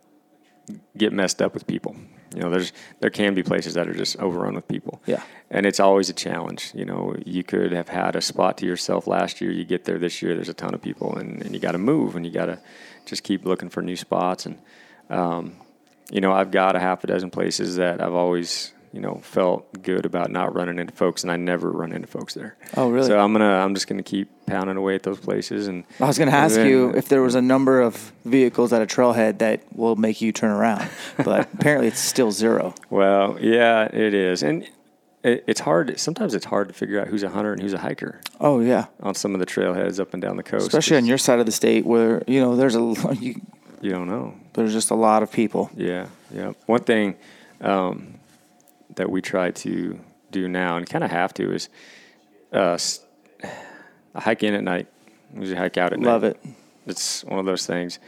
[0.97, 1.95] get messed up with people.
[2.34, 5.02] You know, there's there can be places that are just overrun with people.
[5.06, 5.21] Yeah.
[5.50, 6.71] And it's always a challenge.
[6.74, 9.52] You know, you could have had a spot to yourself last year.
[9.52, 11.78] You get there this year, there's a ton of people, and, and you got to
[11.78, 12.60] move, and you got to
[13.06, 14.46] just keep looking for new spots.
[14.46, 14.58] And
[15.10, 15.56] um,
[16.12, 19.82] you know, I've got a half a dozen places that I've always you know felt
[19.84, 22.58] good about not running into folks, and I never run into folks there.
[22.76, 23.08] Oh, really?
[23.08, 26.18] So I'm gonna I'm just gonna keep pounding away at those places, and I was
[26.18, 29.38] going to ask then- you if there was a number of vehicles at a trailhead
[29.40, 32.74] that will make you turn around, but apparently it's still zero.
[32.90, 34.68] Well, yeah, it is, and
[35.24, 35.99] it, it's hard.
[35.99, 38.86] Sometimes it's hard to figure out who's a hunter and who's a hiker Oh yeah,
[39.01, 40.67] on some of the trailheads up and down the coast.
[40.67, 42.80] especially on your side of the state where you know there's a
[43.19, 43.39] you,
[43.82, 44.34] you don't know.
[44.53, 45.69] there's just a lot of people.
[45.76, 46.53] Yeah, yeah.
[46.65, 47.15] One thing
[47.61, 48.15] um,
[48.95, 49.99] that we try to
[50.32, 51.69] do now, and kind of have to, is
[52.53, 52.78] uh,
[54.15, 54.88] I hike in at night.
[55.36, 56.07] Usually hike out at night.
[56.07, 56.38] Love it.
[56.88, 57.99] It's one of those things.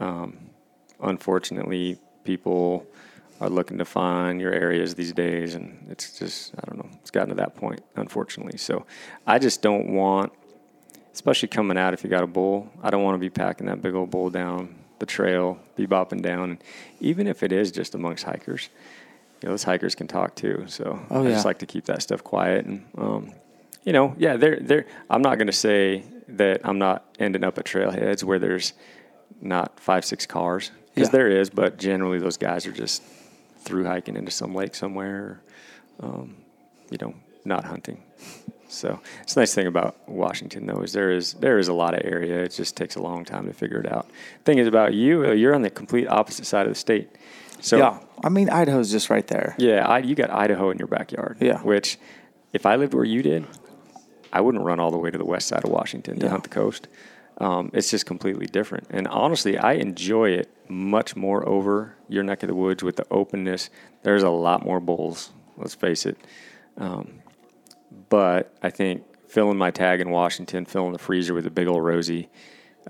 [0.00, 0.36] Um,
[1.00, 2.86] unfortunately, people
[3.40, 6.90] are looking to find your areas these days, and it's just I don't know.
[7.00, 8.58] It's gotten to that point, unfortunately.
[8.58, 8.84] So
[9.26, 10.32] I just don't want,
[11.14, 12.70] especially coming out if you got a bull.
[12.82, 16.22] I don't want to be packing that big old bull down the trail, be bopping
[16.22, 16.64] down, and
[17.00, 18.68] even if it is just amongst hikers,
[19.40, 20.64] you know, those hikers can talk too.
[20.66, 22.84] So Oh, I just like to keep that stuff quiet and.
[22.96, 23.32] Um,
[23.84, 27.56] you know, yeah, they're, they're, I'm not going to say that I'm not ending up
[27.56, 28.74] at trailheads where there's
[29.40, 31.12] not five, six cars because Yeah.
[31.12, 33.02] there is, but generally those guys are just
[33.60, 35.40] through hiking into some lake somewhere,
[36.00, 36.36] um,
[36.90, 38.02] you know, not hunting.
[38.68, 41.94] So it's a nice thing about Washington though is there is there is a lot
[41.94, 42.42] of area.
[42.42, 44.06] It just takes a long time to figure it out.
[44.44, 47.08] Thing is about you, uh, you're on the complete opposite side of the state.
[47.60, 49.54] So yeah, I mean Idaho's just right there.
[49.58, 51.38] yeah, I, you got Idaho in your backyard.
[51.40, 51.60] Yeah.
[51.62, 51.98] Which,
[52.52, 53.46] if I lived where you did,
[54.32, 56.30] I wouldn't run all the way to the west side of Washington to Yeah.
[56.30, 56.86] hunt the coast.
[57.40, 58.88] Um, it's just completely different.
[58.90, 63.06] And honestly, I enjoy it much more over your neck of the woods with the
[63.10, 63.70] openness.
[64.02, 66.18] There's a lot more bulls, let's face it.
[66.76, 67.20] Um,
[68.08, 71.84] but I think filling my tag in Washington, filling the freezer with a big old
[71.84, 72.28] Rosie,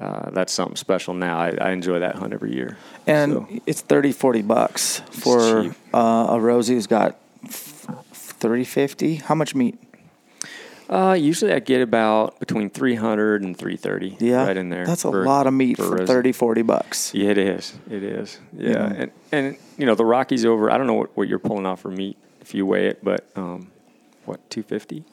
[0.00, 1.38] uh, that's something special now.
[1.38, 2.78] I, I enjoy that hunt every year.
[3.06, 9.14] And So- it's 30, 40 bucks for uh, a Rosie who's got f- 30, 50.
[9.16, 9.78] How much meat?
[10.88, 14.46] Uh, usually I get about between 300 and 330 Yeah.
[14.46, 14.86] right in there.
[14.86, 16.06] That's a for- lot of meat for, Rosie.
[16.06, 17.12] 30, 40 bucks.
[17.14, 17.74] Yeah, it is.
[17.90, 18.38] It is.
[18.56, 18.70] Yeah.
[18.70, 18.92] Yeah.
[18.96, 21.80] And, and, you know, the Rockies over, I don't know what, what you're pulling off
[21.80, 23.70] for meat if you weigh it, but um,
[24.24, 25.04] what, 250?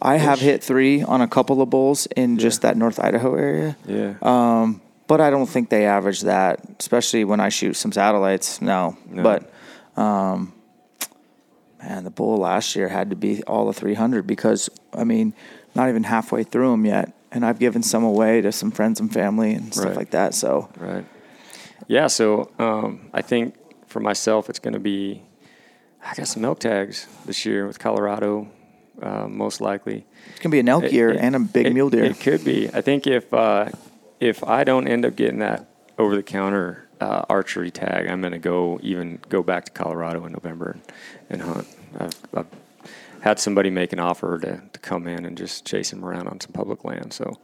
[0.00, 3.76] I have hit three on a couple of bulls in just that North Idaho area.
[3.86, 4.14] Yeah.
[4.22, 8.62] Um, but I don't think they average that, especially when I shoot some satellites.
[8.62, 9.22] No, No.
[9.22, 9.50] but
[10.00, 10.53] um,
[11.86, 15.34] man, the bull last year had to be all of 300 because I mean,
[15.74, 19.12] not even halfway through them yet, and I've given some away to some friends and
[19.12, 19.96] family and stuff Right.
[19.96, 20.34] like that.
[20.34, 21.04] So right.
[21.88, 22.06] Yeah.
[22.08, 23.54] So um, I think
[23.86, 25.22] for myself, it's going to be,
[26.04, 28.48] I got some elk tags this year with Colorado,
[29.02, 30.06] uh, most likely.
[30.30, 32.04] it's gonna be an elk It- year it- and a big it- mule deer.
[32.04, 32.68] It could be.
[32.72, 33.68] I think if uh,
[34.20, 35.66] if I don't end up getting that
[35.98, 40.24] over the counter uh, archery tag, I'm going to go even go back to Colorado
[40.24, 40.82] in November and,
[41.30, 41.68] and hunt.
[41.98, 42.46] I've, I've
[43.20, 46.40] had somebody make an offer to, to come in and just chase him around on
[46.40, 47.12] some public land.
[47.12, 47.38] So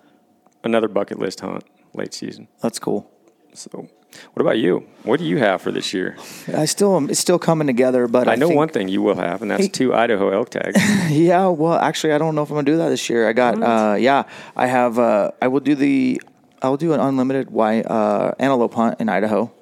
[0.62, 2.48] another bucket list hunt late season.
[2.60, 3.10] That's cool.
[3.54, 3.88] So
[4.32, 4.86] what about you?
[5.04, 6.16] What do you have for this year?
[6.54, 7.10] I still am.
[7.10, 9.68] It's still coming together, but I, I know one thing you will have, and that's
[9.68, 10.80] two Idaho elk tags.
[11.10, 13.28] Yeah, well, actually, I don't know if I'm gonna do that this year.
[13.28, 14.24] I got, uh, yeah,
[14.54, 14.98] I have.
[14.98, 16.20] Uh, I will do the,
[16.62, 19.52] I will do an unlimited white uh, antelope hunt in Idaho.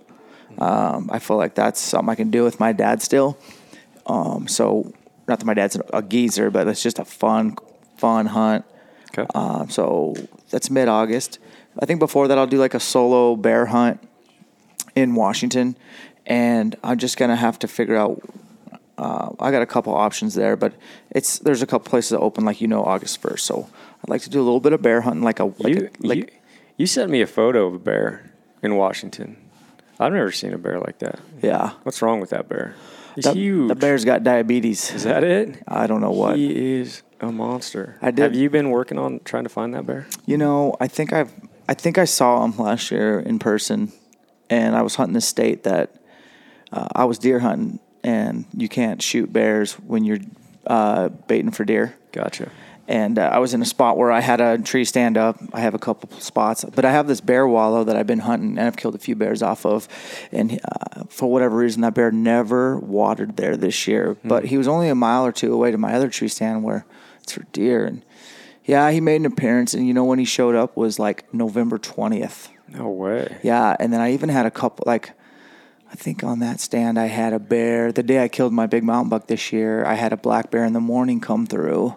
[0.59, 3.38] Um, I feel like that's something I can do with my dad still.
[4.07, 4.92] Um, so,
[5.28, 7.57] not that my dad's a geezer, but it's just a fun,
[7.96, 8.64] fun hunt.
[9.11, 9.26] Okay.
[9.34, 10.14] Um, so
[10.51, 11.38] that's mid August.
[11.78, 14.01] I think before that, I'll do like a solo bear hunt
[14.96, 15.76] in Washington,
[16.26, 18.20] and I'm just gonna have to figure out.
[18.96, 20.72] Uh, I got a couple options there, but
[21.11, 23.46] it's there's a couple places that open like you know August first.
[23.46, 23.68] So
[24.03, 26.07] I'd like to do a little bit of bear hunting, like a like you, a,
[26.07, 26.26] like you,
[26.79, 29.37] you sent me a photo of a bear in Washington.
[30.01, 31.20] I've never seen a bear like that.
[31.43, 31.72] yeah.
[31.83, 32.74] What's wrong with that bear?
[33.14, 33.68] He's That- huge.
[33.68, 34.93] The bear's got diabetes.
[34.95, 35.62] Is that it?
[35.66, 36.37] I don't know what.
[36.37, 37.97] He is a monster.
[38.01, 40.07] I did- Have you been working on trying to find that bear?
[40.24, 41.33] You know, I think I've
[41.70, 43.93] I think I saw him last year in person,
[44.49, 45.95] and I was hunting a state that
[46.72, 50.20] uh, I was deer hunting, and you can't shoot bears when you're
[50.66, 51.95] uh, baiting for deer.
[52.12, 52.49] Gotcha.
[52.89, 55.39] And uh, I was in a spot where I had a tree stand up.
[55.53, 58.57] I have a couple spots, but I have this bear wallow that I've been hunting,
[58.57, 59.86] and I've killed a few bears off of.
[60.32, 64.16] And uh, for whatever reason, that bear never watered there this year.
[64.24, 66.86] But he was only a mile or two away to my other tree stand where
[67.22, 67.84] it's for deer.
[67.84, 68.03] And
[68.64, 71.76] yeah, he made an appearance, and you know when he showed up was like November
[71.76, 72.49] twentieth.
[72.68, 73.36] No way.
[73.43, 75.12] Yeah, and then I even had a couple like
[75.93, 77.93] I think on that stand I had a bear.
[77.93, 80.64] The day I killed my big mountain buck this year, I had a black bear
[80.64, 81.97] in the morning come through.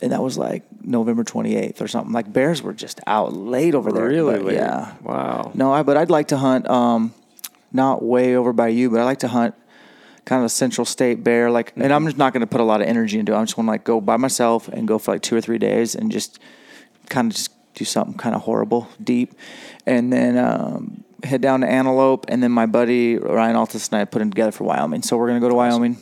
[0.00, 2.12] And that was like November 28th or something.
[2.12, 4.06] Like bears were just out late over there.
[4.06, 4.36] Really?
[4.36, 4.54] but late?
[4.54, 4.94] Yeah.
[5.02, 5.50] Wow.
[5.54, 7.14] No, I but I'd like to hunt um
[7.72, 9.54] not way over by you, but I like to hunt
[10.24, 12.64] kind of a central state bear like and I'm just not going to put a
[12.64, 13.36] lot of energy into it.
[13.36, 15.58] I'm just going to like go by myself and go for like 2 or 3
[15.58, 16.38] days and just
[17.08, 19.34] kind of just do something kind of horrible, deep,
[19.86, 24.04] and then um, head down to Antelope, and then my buddy Ryan Altus and I
[24.04, 25.02] put him together for Wyoming.
[25.02, 25.98] So we're gonna go to Wyoming.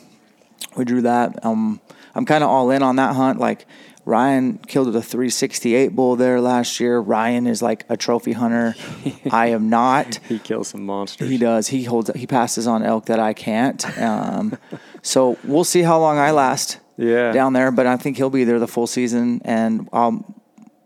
[0.75, 1.43] We drew that.
[1.45, 1.81] Um,
[2.15, 3.39] I'm kind of all in on that hunt.
[3.39, 3.65] Like
[4.05, 6.99] Ryan killed a 368 bull there last year.
[6.99, 8.75] Ryan is like a trophy hunter.
[9.31, 10.15] I am not.
[10.27, 11.29] He kills some monsters.
[11.29, 11.67] He does.
[11.67, 12.09] He holds.
[12.15, 13.85] He passes on elk that I can't.
[13.99, 14.57] Um,
[15.01, 17.31] so we'll see how long I last Yeah.
[17.31, 17.71] down there.
[17.71, 20.25] But I think he'll be there the full season, and I'm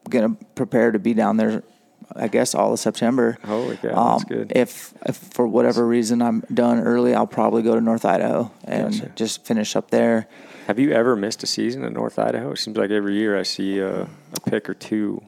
[0.10, 1.64] gonna prepare to be down there
[2.16, 3.38] I guess all of September.
[3.44, 4.52] Holy cow, that's good.
[4.56, 8.94] If, if for whatever reason I'm done early, I'll probably go to North Idaho and
[8.94, 9.12] Gotcha.
[9.16, 10.28] just finish up there.
[10.66, 12.52] Have you ever missed a season in North Idaho?
[12.52, 15.24] It seems like every year I see a, a pick or two.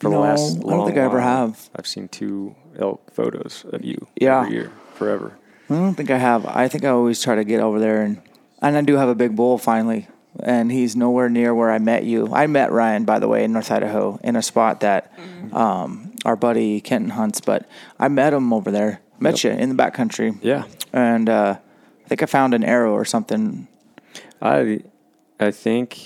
[0.00, 1.46] For No, the last I don't think I ever while.
[1.48, 1.70] have.
[1.76, 4.40] I've seen two elk photos of you Yeah.
[4.42, 5.38] every year, forever.
[5.70, 6.44] I don't think I have.
[6.46, 8.20] I think I always try to get over there and
[8.60, 10.08] and I do have a big bull finally.
[10.40, 12.32] And he's nowhere near where I met you.
[12.32, 15.12] I met Ryan, by the way, in North Idaho in a spot that
[15.52, 17.68] um, our buddy Kenton hunts, but
[17.98, 19.00] I met him over there.
[19.20, 20.38] Met you in the backcountry.
[20.42, 21.56] Yeah, And uh,
[22.04, 23.68] I think I found an arrow or something.
[24.42, 24.80] I
[25.40, 25.98] I think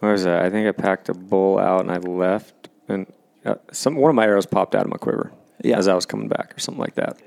[0.00, 0.42] what was that?
[0.44, 3.06] I think I packed a bull out and I left, and
[3.44, 5.30] uh, some one of my arrows popped out of my quiver
[5.62, 5.78] Yeah.
[5.78, 7.18] as I was coming back, or something like that.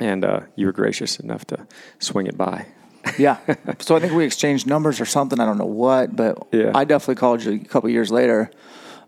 [0.00, 1.66] And uh, you were gracious enough to
[1.98, 2.66] swing it by.
[3.18, 3.38] Yeah.
[3.78, 5.40] so I think we exchanged numbers or something.
[5.40, 6.72] I don't know what, but Yeah.
[6.74, 8.50] I definitely called you a couple years later.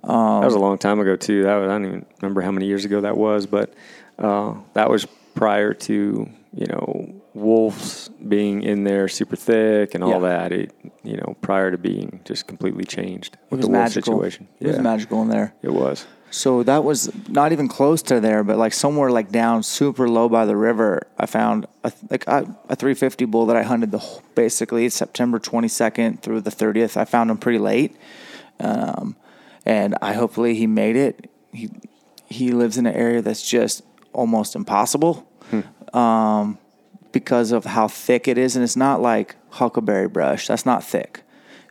[0.02, 0.08] that
[0.44, 1.42] was a long time ago too.
[1.42, 3.74] That was, I don't even remember how many years ago that was, but
[4.18, 5.94] uh, that was prior to
[6.54, 10.28] you know wolves being in there super thick and all Yeah.
[10.28, 10.52] that.
[10.52, 10.72] It
[11.02, 14.14] you know prior to being just completely changed It with was the wolf magical.
[14.14, 14.48] situation.
[14.60, 15.54] It was magical in there.
[15.62, 16.06] It was.
[16.32, 20.28] So that was not even close to there, but like somewhere like down super low
[20.28, 23.98] by the river, I found a, like a, a 350 bull that I hunted the
[23.98, 26.96] whole, basically September 22nd through the 30th.
[26.96, 27.96] I found him pretty late,
[28.60, 29.16] um,
[29.66, 31.28] and I hopefully he made it.
[31.52, 31.68] He
[32.26, 35.26] he lives in an area that's just almost impossible,
[35.92, 36.58] um,
[37.12, 40.46] because of how thick it is, and it's not like huckleberry brush.
[40.46, 41.22] That's not thick,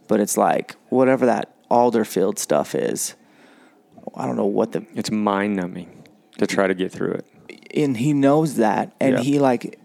[0.07, 3.15] but it's like whatever that alderfield stuff is.
[4.15, 6.03] I don't know what the It's mind numbing
[6.39, 7.25] to try to get through it.
[7.75, 9.21] and he knows that and Yeah.
[9.21, 9.77] he like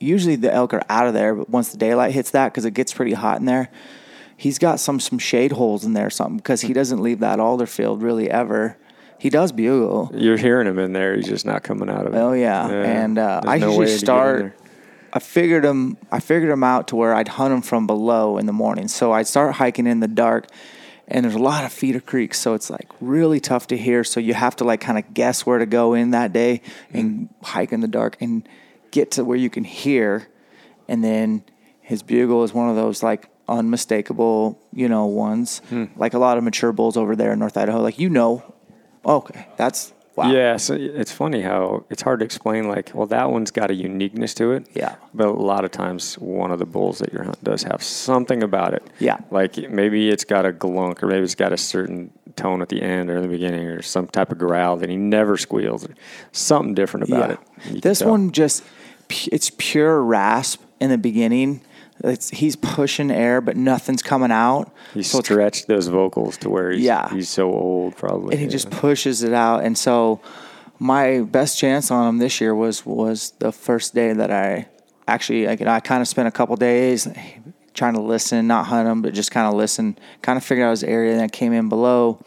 [0.00, 2.70] usually the elk are out of there but once the daylight hits that because it
[2.72, 3.68] gets pretty hot in there
[4.36, 7.40] he's got some some shade holes in there or something because he doesn't leave that
[7.40, 8.78] alder field really ever
[9.18, 11.16] he does bugle You're hearing him in there.
[11.16, 12.18] He's just not coming out of it.
[12.18, 14.58] oh yeah, and uh, i no usually way to get in start.
[15.12, 15.96] I figured them.
[16.10, 18.88] i figured him out to where i'd hunt them from below in the morning.
[18.88, 20.46] So i'd start hiking in the dark
[21.08, 24.04] and there's a lot of feeder creeks so it's like really tough to hear.
[24.04, 26.60] So you have to like kind of guess where to go in that day
[26.92, 27.44] and mm-hmm.
[27.44, 28.46] hike in the dark and
[28.90, 30.28] get to where you can hear.
[30.86, 31.44] And then
[31.80, 35.62] his bugle is one of those like unmistakable you know ones.
[35.70, 35.86] Hmm.
[35.96, 38.54] Like a lot of mature bulls over there in north idaho like you know.
[39.04, 42.68] Okay that's wow Yeah, so it's funny how it's hard to explain.
[42.68, 44.66] Like, well, that one's got a uniqueness to it.
[44.74, 44.96] Yeah.
[45.14, 48.42] But a lot of times, one of the bulls that you're hunting does have something
[48.42, 48.82] about it.
[48.98, 49.18] Yeah.
[49.30, 52.82] Like maybe it's got a glunk, or maybe it's got a certain tone at the
[52.82, 55.94] end or the beginning, or some type of growl that he never squeals, or
[56.32, 57.38] something different about it.
[57.70, 58.64] You This one just
[59.30, 61.62] it's pure rasp in the beginning.
[62.04, 64.72] It's, he's pushing air, but nothing's coming out.
[64.94, 67.08] he So stretched those vocals to where he's Yeah.
[67.12, 68.32] he's so old, probably.
[68.34, 69.64] and he just pushes it out.
[69.64, 70.20] And so
[70.78, 74.68] my best chance on him this year was was the first day that I
[75.08, 77.08] actually like, I kind of spent a couple days
[77.74, 80.70] trying to listen, not hunt him, but just kind of listen, kind of figure out
[80.70, 81.12] his area.
[81.14, 82.20] And I came in below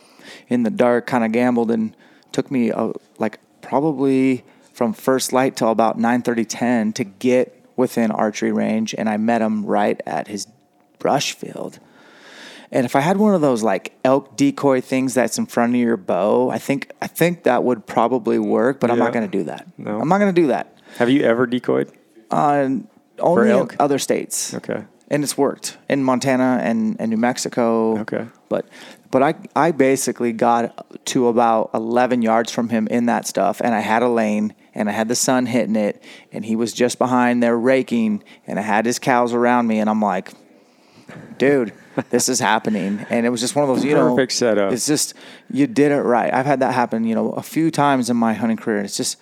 [0.49, 1.95] in the dark, kind of gambled, and
[2.33, 4.43] took me uh, like probably
[4.73, 8.95] from first light till about 9:30, 10 to get within archery range.
[8.97, 10.47] And I met him right at his
[10.99, 11.79] brush field.
[12.71, 15.81] And if I had one of those like elk decoy things that's in front of
[15.81, 18.79] your bow, I think I think that would probably work.
[18.79, 19.67] But I'm not going to do that.
[19.77, 19.99] No.
[19.99, 20.77] I'm not going to do that.
[20.97, 21.91] Have you ever decoyed?
[22.29, 22.69] Uh,
[23.19, 24.53] only other states.
[24.53, 24.85] Okay.
[25.09, 27.99] And it's worked in Montana and, and New Mexico.
[27.99, 28.27] Okay.
[28.47, 28.65] But
[29.11, 33.75] but I I basically got to about 11 yards from him in that stuff, and
[33.75, 36.97] I had a lane, and I had the sun hitting it, and he was just
[36.97, 40.31] behind there raking, and I had his cows around me, and I'm like,
[41.37, 41.73] dude,
[42.09, 43.05] this is happening.
[43.09, 44.71] And it was just one of those, you know, Perfect setup.
[44.71, 45.13] It's just
[45.49, 46.33] you did it right.
[46.33, 48.79] I've had that happen, you know, a few times in my hunting career.
[48.79, 49.17] It's just,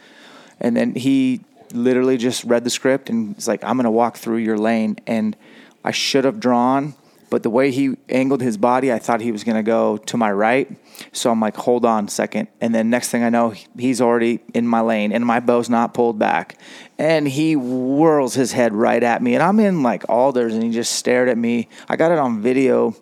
[0.59, 1.41] and then he
[1.73, 4.97] literally just read the script and it's like, I'm going to walk through your lane,
[5.07, 5.35] and
[5.83, 6.93] I should have drawn.
[7.29, 10.17] But the way he angled his body, I thought he was going to go to
[10.17, 10.69] my right.
[11.11, 12.47] So I'm like, hold on a second.
[12.59, 15.93] And then next thing I know, he's already in my lane and my bow's not
[15.93, 16.57] pulled back.
[16.97, 19.35] And he whirls his head right at me.
[19.35, 21.69] And I'm in like alders and he just stared at me.
[21.87, 22.95] I got it on video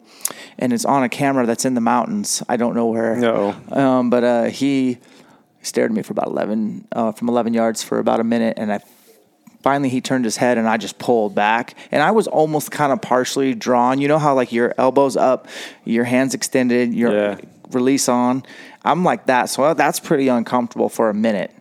[0.60, 2.44] and it's on a camera that's in the mountains.
[2.48, 3.16] I don't know where.
[3.16, 3.56] No.
[3.70, 5.00] Um, but uh, he
[5.62, 8.56] stared at me for about 11, uh, from 11 yards for about a minute.
[8.58, 8.80] And I
[9.68, 12.94] finally he turned his head and I just pulled back and I was almost kind
[12.94, 14.00] of partially drawn.
[14.00, 15.46] You know how like your elbows up,
[15.84, 17.36] your hands extended, your Yeah.
[17.74, 18.44] release on.
[18.86, 21.52] I'm like that, so uh, that's pretty uncomfortable for a minute.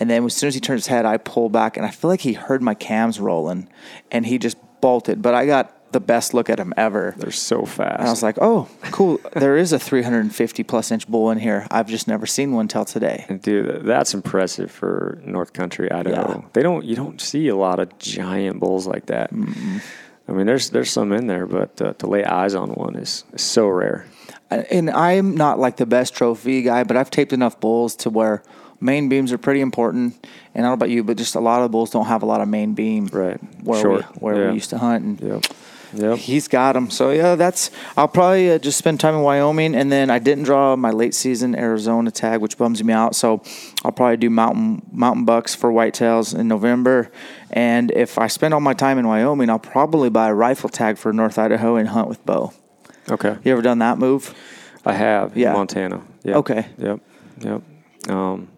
[0.00, 2.08] And then as soon as he turned his head, I pulled back and I feel
[2.08, 3.68] like he heard my cams rolling
[4.10, 5.20] and he just bolted.
[5.20, 7.14] But I got the best look at them ever.
[7.18, 7.98] They're so fast.
[7.98, 9.18] And I was like, oh, cool.
[9.34, 11.66] there is a 350 plus inch bull in here.
[11.70, 13.26] I've just never seen one till today.
[13.42, 16.40] Dude, that's impressive for North Country Idaho.
[16.42, 16.48] Yeah.
[16.52, 19.30] They don't you don't see a lot of giant bulls like that.
[19.32, 23.24] I mean, there's there's some in there, but uh, to lay eyes on one is,
[23.32, 24.06] is so rare.
[24.50, 28.42] And I'm not like the best trophy guy, but I've taped enough bulls to where
[28.80, 30.14] main beams are pretty important.
[30.54, 32.26] And I don't know about you, but just a lot of bulls don't have a
[32.26, 33.06] lot of main beam.
[33.12, 33.38] Right.
[33.62, 33.96] Where, Sure.
[33.98, 34.48] we, where Yeah.
[34.48, 35.04] we used to hunt.
[35.04, 35.44] And Yep.
[35.94, 36.18] Yep.
[36.18, 36.88] He's got them.
[36.90, 37.70] So yeah, that's.
[37.96, 41.14] I'll probably uh, just spend time in Wyoming, and then I didn't draw my late
[41.14, 43.14] season Arizona tag, which bums me out.
[43.16, 43.42] So
[43.84, 47.10] I'll probably do mountain mountain bucks for whitetails in November,
[47.50, 50.96] and if I spend all my time in Wyoming, I'll probably buy a rifle tag
[50.98, 52.52] for North Idaho and hunt with bow.
[53.10, 53.36] Okay.
[53.44, 54.34] You ever done that move?
[54.86, 55.52] I have Yeah.
[55.52, 56.02] Montana.
[56.22, 56.36] Yep.
[56.36, 56.66] Okay.
[56.78, 57.00] Yep.
[57.40, 57.62] Yep.
[58.08, 58.48] Um,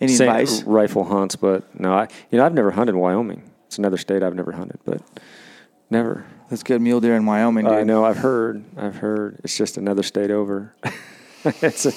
[0.00, 0.62] Any advice?
[0.62, 3.42] rifle hunts, but no, I you know I've never hunted in Wyoming.
[3.66, 5.02] It's another state I've never hunted, but
[5.90, 6.24] never.
[6.50, 7.74] That's good mule deer in Wyoming, dude.
[7.74, 8.04] I know.
[8.04, 8.64] I've heard.
[8.76, 9.40] I've heard.
[9.44, 10.72] It's just another state over.
[11.44, 11.92] it's a,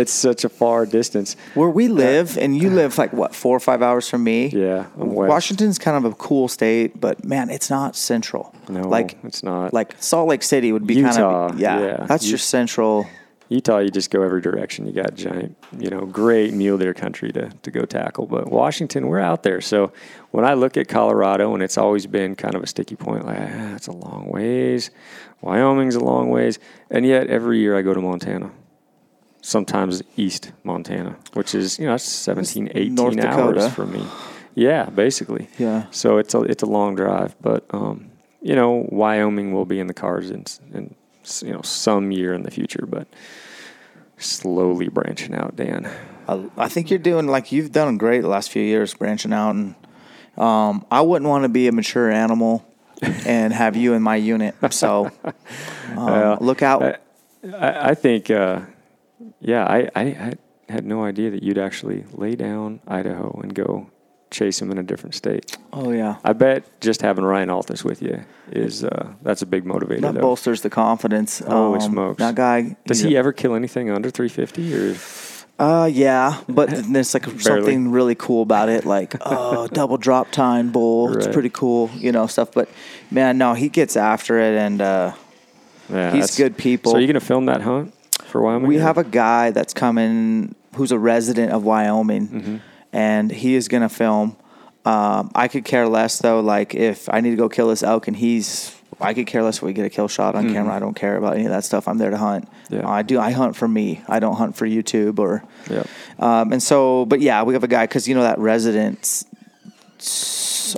[0.00, 1.36] it's such a far distance.
[1.54, 4.48] Where we uh, live, and you live like what four or five hours from me.
[4.48, 4.86] Yeah.
[4.96, 8.54] Washington's kind of a cool state, but man, it's not central.
[8.68, 9.72] No, like it's not.
[9.72, 11.22] like Salt Lake City would be Utah, kind
[11.54, 12.06] of yeah, yeah.
[12.06, 13.06] That's You- your central.
[13.48, 14.86] Utah, you just go every direction.
[14.86, 18.26] You got giant, you know, great mule deer country to, to go tackle.
[18.26, 19.60] But Washington, we're out there.
[19.62, 19.92] So
[20.32, 23.38] when I look at Colorado, and it's always been kind of a sticky point, like,
[23.40, 24.90] ah, it's a long ways.
[25.40, 26.58] Wyoming's a long ways.
[26.90, 28.50] And yet every year I go to Montana.
[29.40, 33.62] Sometimes East Montana, which is, you know, that's 17, 18 North Dakota.
[33.62, 34.04] hours for me.
[34.54, 35.48] Yeah, basically.
[35.58, 35.86] Yeah.
[35.90, 37.34] So it's a, it's a long drive.
[37.40, 38.10] But, um,
[38.42, 40.44] you know, Wyoming will be in the cards in,
[40.74, 40.94] in
[41.42, 43.06] you know some year in the future, but
[44.16, 45.90] slowly branching out, Dan.
[46.26, 49.54] I, I think you're doing like you've done great the last few years, branching out,
[49.54, 49.74] and
[50.36, 52.64] um, I wouldn't want to be a mature animal
[53.02, 54.54] and have you in my unit.
[54.70, 55.10] So
[55.96, 56.82] um, look out.
[56.82, 56.96] I,
[57.56, 58.60] I, I think, uh,
[59.40, 60.34] yeah, I, I, I
[60.68, 63.90] had no idea that you'd actually lay down Idaho and go
[64.30, 65.56] chase him in a different state.
[65.72, 69.64] oh yeah, I bet just having Ryan Altus with you is uh, that's a big
[69.64, 70.00] motivator.
[70.02, 70.20] that though.
[70.20, 71.38] bolsters the confidence.
[71.40, 72.18] Holy Um, smokes.
[72.18, 72.76] That guy.
[72.86, 74.96] Does he a- ever kill anything under 350 or?
[75.60, 80.70] Uh, yeah, but there's like something really cool about it, like oh, double drop tine
[80.70, 81.16] bull.
[81.16, 82.52] It's pretty cool, you know, stuff.
[82.52, 82.68] But
[83.10, 85.12] man, no, he gets after it, and uh,
[85.90, 86.92] Yeah, He's good people.
[86.92, 87.92] So are you going to film that hunt
[88.26, 88.68] for Wyoming?
[88.68, 92.56] we or- have a guy that's coming who's a resident of Wyoming, Mm-hmm.
[92.92, 94.36] And he is gonna film.
[94.84, 96.40] Um, I could care less though.
[96.40, 99.58] Like if I need to go kill this elk, and he's, I could care less
[99.58, 100.74] if we get a kill shot on camera.
[100.74, 101.88] I don't care about any of that stuff.
[101.88, 102.50] I'm there to hunt.
[102.50, 102.74] Mm-hmm.
[102.76, 102.88] Yeah.
[102.88, 103.20] I do.
[103.20, 104.02] I hunt for me.
[104.08, 105.44] I don't hunt for YouTube or.
[105.70, 105.86] Yep.
[106.18, 109.24] Um, and so, but yeah, we have a guy because you know that residence.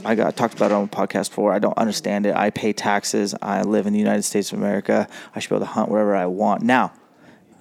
[0.04, 1.52] I got talked about it on a podcast before.
[1.52, 2.34] I don't understand it.
[2.34, 3.34] I pay taxes.
[3.42, 5.08] I live in the United States of America.
[5.34, 6.62] I should be able to hunt wherever I want.
[6.62, 6.92] Now,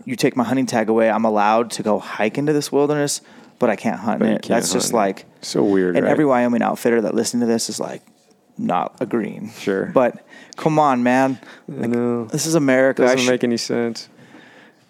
[0.05, 1.09] you take my hunting tag away.
[1.09, 3.21] I'm allowed to go hike into this wilderness,
[3.59, 4.43] but I can't hunt in it.
[4.47, 6.11] That's just like So weird, And right?
[6.11, 8.01] every Wyoming outfitter that listening to this is like
[8.57, 9.51] not agreeing.
[9.51, 9.85] Sure.
[9.87, 10.25] but
[10.57, 11.39] come on, man.
[11.81, 12.25] I know.
[12.25, 13.03] This is America.
[13.03, 14.09] I Doesn't should- make any sense.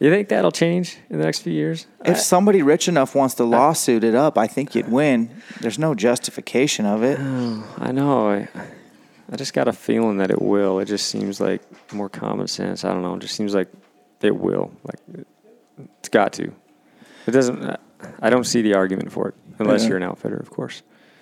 [0.01, 1.85] You think that'll change in the next few years?
[2.05, 5.29] if somebody rich enough wants to lawsuit it up, I think you'd win.
[5.59, 7.19] There's no justification of it.
[7.77, 8.29] I know.
[8.29, 8.47] I,
[9.29, 10.79] I just got a feeling that it will.
[10.79, 11.61] It just seems like
[11.93, 12.85] more common sense.
[12.85, 13.15] I don't know.
[13.15, 13.67] It just seems like
[14.21, 14.71] it will.
[14.85, 15.25] Like
[15.99, 16.51] it's got to.
[17.27, 17.61] It doesn't.
[17.61, 17.75] Uh,
[18.21, 19.89] I don't see the argument for it unless Yeah.
[19.89, 20.81] you're an outfitter, of course.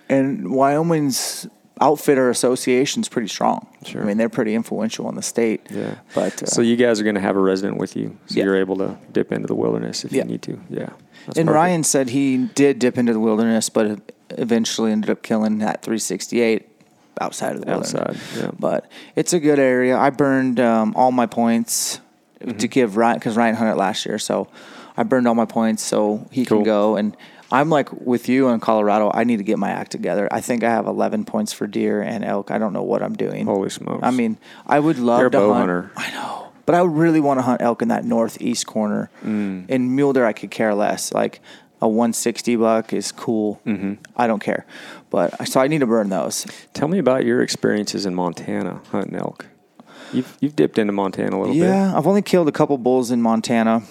[0.09, 1.47] And Wyoming's
[1.80, 3.67] outfitter association's pretty strong.
[3.86, 4.01] Sure.
[4.01, 5.61] I mean, they're pretty influential in the state.
[5.69, 5.95] Yeah.
[6.15, 8.45] But uh, So you guys are going to have a resident with you, so Yeah.
[8.45, 10.23] you're able to dip into the wilderness if Yeah.
[10.23, 10.59] you need to.
[10.69, 10.89] Yeah.
[11.25, 11.49] That's and perfect.
[11.49, 13.99] Ryan said he did dip into the wilderness, but
[14.32, 16.67] eventually ended up killing that 368
[17.21, 17.93] outside of the wilderness.
[17.95, 18.17] outside.
[18.39, 18.51] Yeah.
[18.57, 19.97] But it's a good area.
[19.97, 21.99] I burned um, all my points
[22.39, 22.57] Mm-hmm.
[22.59, 24.47] to give Ryan because Ryan hunted last year, so
[24.98, 26.58] I burned all my points so he Cool.
[26.60, 26.95] can go.
[26.95, 27.16] And
[27.52, 29.12] I'm like with you in Colorado.
[29.14, 30.28] I need to get my act together.
[30.32, 32.52] I think I have 11 points for deer and elk.
[32.52, 33.45] I don't know what I'm doing.
[33.45, 34.02] Holy smokes.
[34.04, 35.60] I mean, I would love You're a to bow hunt.
[35.70, 35.91] hunter.
[35.95, 39.10] I know, but I would really want to hunt elk in that northeast corner.
[39.24, 39.70] Mm.
[39.70, 41.14] In mule deer, I could care less.
[41.14, 41.39] Like
[41.80, 43.62] a 160 buck is cool.
[43.66, 43.93] Mm-hmm.
[44.18, 44.66] I don't care,
[45.10, 46.45] but so I need to burn those.
[46.74, 49.45] Tell me about your experiences in Montana hunting elk.
[50.12, 51.62] You've you've dipped into Montana a little bit.
[51.64, 53.84] Yeah, I've only killed a couple bulls in Montana,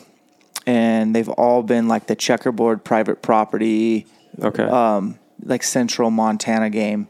[0.66, 4.06] and they've all been like the checkerboard private property,
[4.42, 4.64] Okay.
[4.64, 7.08] um, like central Montana game.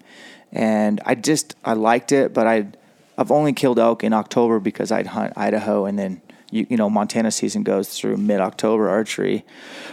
[0.53, 2.69] And I just I liked it, but I
[3.19, 6.89] I've only killed elk in October because I'd hunt Idaho and then you, you know
[6.89, 9.45] Montana season goes through mid October archery.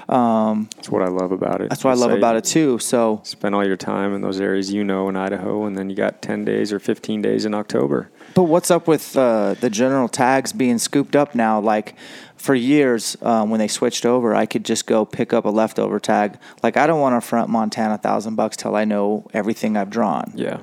[0.07, 1.70] That's what I love about it.
[1.70, 2.78] That's what I love about it too.
[2.80, 5.95] So Spend all your time in those areas you know in Idaho, and then you
[5.95, 8.09] got 10 days or 15 days in October.
[8.34, 11.59] But what's up with uh, the general tags being scooped up now?
[11.59, 11.95] Like
[12.36, 15.99] for years, um, when they switched over, I could just go pick up a leftover
[15.99, 16.38] tag.
[16.63, 20.31] Like I don't want to front Montana thousand bucks till I know everything I've drawn.
[20.36, 20.61] Yeah.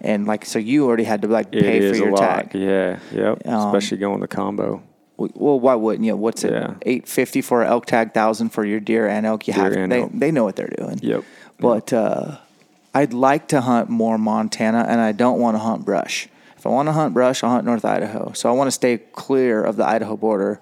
[0.00, 2.54] And like so, you already had to like It pay for is your tag.
[2.54, 2.98] Yeah.
[3.12, 3.46] Yep.
[3.46, 4.82] Um, Especially going the combo.
[5.16, 6.16] Well, why wouldn't you?
[6.16, 6.52] What's it?
[6.52, 6.74] Yeah.
[6.82, 9.46] Eight fifty for an elk tag, thousand for your deer and elk.
[9.46, 10.10] You Deer have they elk.
[10.12, 10.98] they know what they're doing.
[11.00, 11.22] Yep.
[11.60, 12.38] But uh,
[12.92, 16.28] I'd like to hunt more Montana, and I don't want to hunt brush.
[16.62, 18.30] If I want to hunt brush, I'll hunt North Idaho.
[18.34, 20.60] So I want to stay clear of the Idaho border.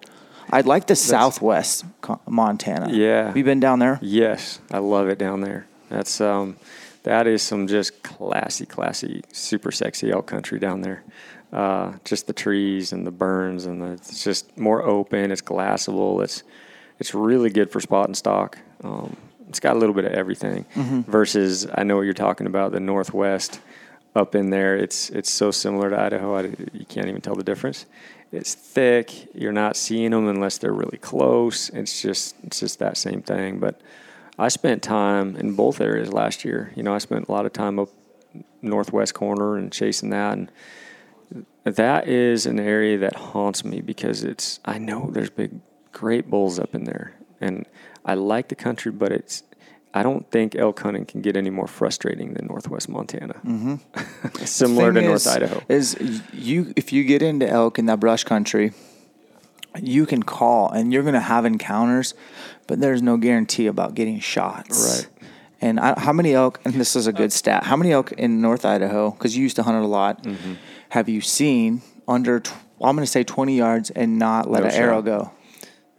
[0.49, 1.85] I'd like the Southwest
[2.27, 2.91] Montana.
[2.91, 3.27] Yeah.
[3.27, 3.99] have you been down there?
[4.01, 5.67] Yes, I love it down there.
[5.91, 6.57] That's um,
[7.03, 11.05] that is some just classy, classy, super sexy elk country down there.
[11.53, 15.31] Uh, just the trees and the burns and the, it's just more open.
[15.31, 16.25] It's glassable.
[16.25, 16.45] It's
[16.99, 18.57] it's really good for spot and stock.
[18.83, 19.19] Um,
[19.51, 20.65] it's got a little bit of everything.
[21.07, 22.73] Versus, I know what you're talking about.
[22.73, 23.61] The Northwest
[24.15, 26.37] up in there, it's it's so similar to Idaho.
[26.37, 26.43] I,
[26.73, 27.87] you can't even tell the difference.
[28.33, 29.35] It's thick.
[29.35, 31.69] You're not seeing them unless they're really close.
[31.71, 33.59] It's just it's just that same thing.
[33.59, 33.81] But
[34.39, 36.73] I spent time in both areas last year.
[36.77, 37.89] You know, I spent a lot of time up
[38.63, 40.51] northwest corner and chasing that and
[41.65, 45.61] that is an area that haunts me because it's I know there's big
[45.93, 47.67] great bulls up in there and
[48.05, 49.43] I like the country but it's
[49.93, 53.35] I don't think elk hunting can get any more frustrating than northwest Montana.
[53.45, 54.45] Mm-hmm.
[54.45, 55.63] Similar to Thing North Idaho.
[55.69, 58.73] Is you if you get into elk in that brush country,
[59.81, 62.15] you can call and you're going to have encounters,
[62.67, 64.99] but there's no guarantee about getting shots.
[64.99, 65.27] Right.
[65.61, 66.61] And I, how many elk?
[66.65, 67.65] And this is a good stat.
[67.65, 69.11] How many elk in North Idaho?
[69.11, 70.23] Because you used to hunt it a lot.
[70.23, 70.55] Mm-hmm.
[70.91, 72.41] Have you seen under?
[72.41, 75.33] Tw- I'm going to say 20 yards and not let No an arrow go.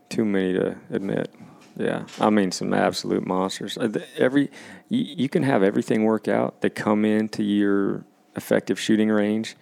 [0.09, 1.31] Too many to admit.
[1.75, 3.77] Yeah, I mean some absolute monsters.
[3.77, 4.51] Uh, Every
[4.89, 6.61] you, you can have everything work out.
[6.61, 8.05] They come into your
[8.35, 9.55] effective shooting range,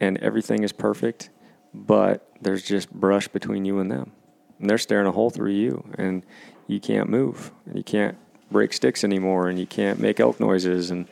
[0.00, 1.30] and everything is perfect,
[1.74, 4.12] but there's just brush between you and them,
[4.58, 6.24] and they're staring a hole through you, and
[6.66, 8.16] you can't move, and you can't
[8.50, 11.08] break sticks anymore, and you can't make elk noises, and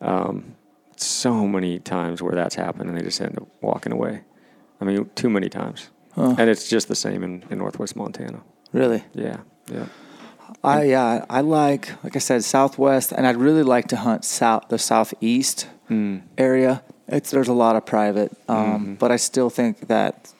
[0.00, 0.54] um,
[0.96, 4.22] so many times where that's happened, and they just end up walking away.
[4.80, 5.90] I mean, too many times,
[6.38, 8.42] and it's just the same in, in Northwest Montana.
[8.72, 9.04] Really?
[9.14, 9.38] Yeah,
[9.72, 9.86] yeah.
[10.64, 14.68] I yeah, I like like I said southwest, and I'd really like to hunt south
[14.68, 16.22] the southeast Mm.
[16.36, 16.82] area.
[17.08, 18.94] It's there's a lot of private, um, Mm-hmm.
[18.94, 20.32] but I still think that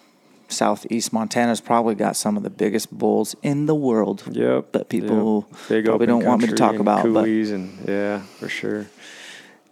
[0.48, 4.22] southeast Montana's probably got some of the biggest bulls in the world.
[4.30, 4.72] Yep.
[4.72, 5.84] That people yep.
[5.84, 8.86] Probably don't want me to talk about, but- and yeah, for sure.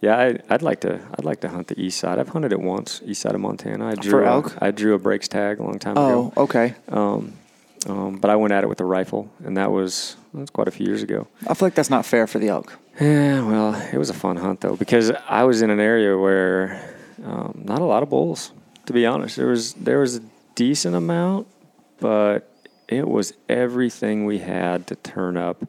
[0.00, 1.00] Yeah, I, I'd like to.
[1.18, 2.18] I'd like to hunt the east side.
[2.18, 3.86] I've hunted it once, east side of Montana.
[3.88, 4.56] I drew For a- elk?
[4.60, 6.32] I drew a breaks tag a long time Oh, ago.
[6.44, 6.74] okay.
[6.88, 7.32] Um,
[7.86, 10.70] um, but I went at it with a rifle, and that was that's quite a
[10.70, 11.26] few years ago.
[11.46, 12.78] I feel like that's not fair for the elk.
[13.00, 16.94] Yeah, well, it was a fun hunt though because I was in an area where
[17.24, 18.52] um, not a lot of bulls.
[18.86, 20.22] To be honest, there was there was a
[20.54, 21.46] decent amount,
[22.00, 22.50] but
[22.88, 25.66] it was everything we had to turn up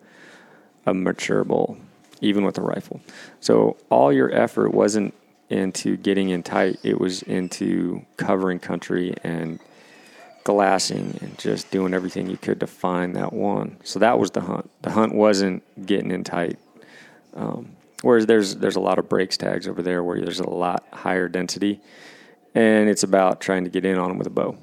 [0.86, 1.78] a mature bull,
[2.22, 3.02] even with a rifle.
[3.40, 5.14] So all your effort wasn't
[5.50, 9.60] into getting in tight; it was into covering country and
[10.46, 13.78] glassing and just doing everything you could to find that one.
[13.84, 14.70] So that was the hunt.
[14.84, 16.58] The hunt wasn't getting in tight.
[17.34, 20.86] Um, whereas there's there's a lot of breaks tags over there where there's a lot
[20.94, 21.82] higher density,
[22.54, 24.56] and it's about trying to get in on them with a bow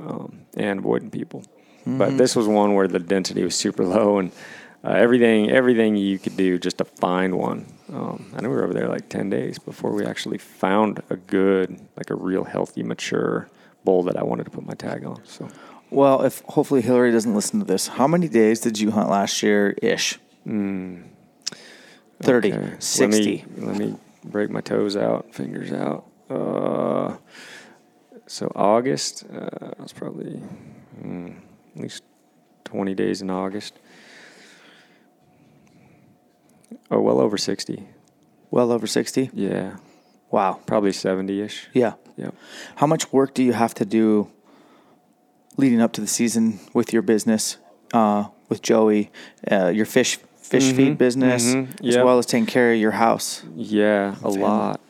[0.00, 1.44] um, and avoiding people.
[1.86, 4.32] But this was one where the density was super low and
[4.82, 7.66] uh, everything everything you could do just to find one.
[7.92, 11.16] Um, I know we were over there like ten days before we actually found a
[11.16, 13.50] good, like a real healthy, mature
[13.84, 15.20] bull that I wanted to put my tag on.
[15.24, 15.48] So
[15.90, 19.42] Well, if hopefully Hillary doesn't listen to this, how many days did you hunt last
[19.42, 20.18] year ish?
[20.46, 21.02] 30,
[22.52, 22.72] Okay.
[22.78, 23.44] 60.
[23.56, 26.04] Let me, let me break my toes out, fingers out.
[26.28, 27.16] Uh,
[28.26, 30.40] so August, uh, it's probably
[31.02, 31.34] mm,
[31.76, 32.02] at least
[32.64, 33.74] 20 days in August.
[36.90, 37.86] Oh, well over 60.
[38.50, 39.30] Well over 60?
[39.32, 39.76] Yeah,
[40.30, 40.60] Wow.
[40.66, 41.68] probably 70 ish.
[41.72, 41.94] Yeah.
[42.20, 42.34] Yep.
[42.76, 44.28] How much work do you have to do
[45.56, 47.56] leading up to the season with your business,
[47.94, 49.10] uh, with Joey,
[49.50, 53.42] uh, your fish fish feed business, mhm, as well as taking care of your house?
[53.54, 54.80] Yeah, a lot.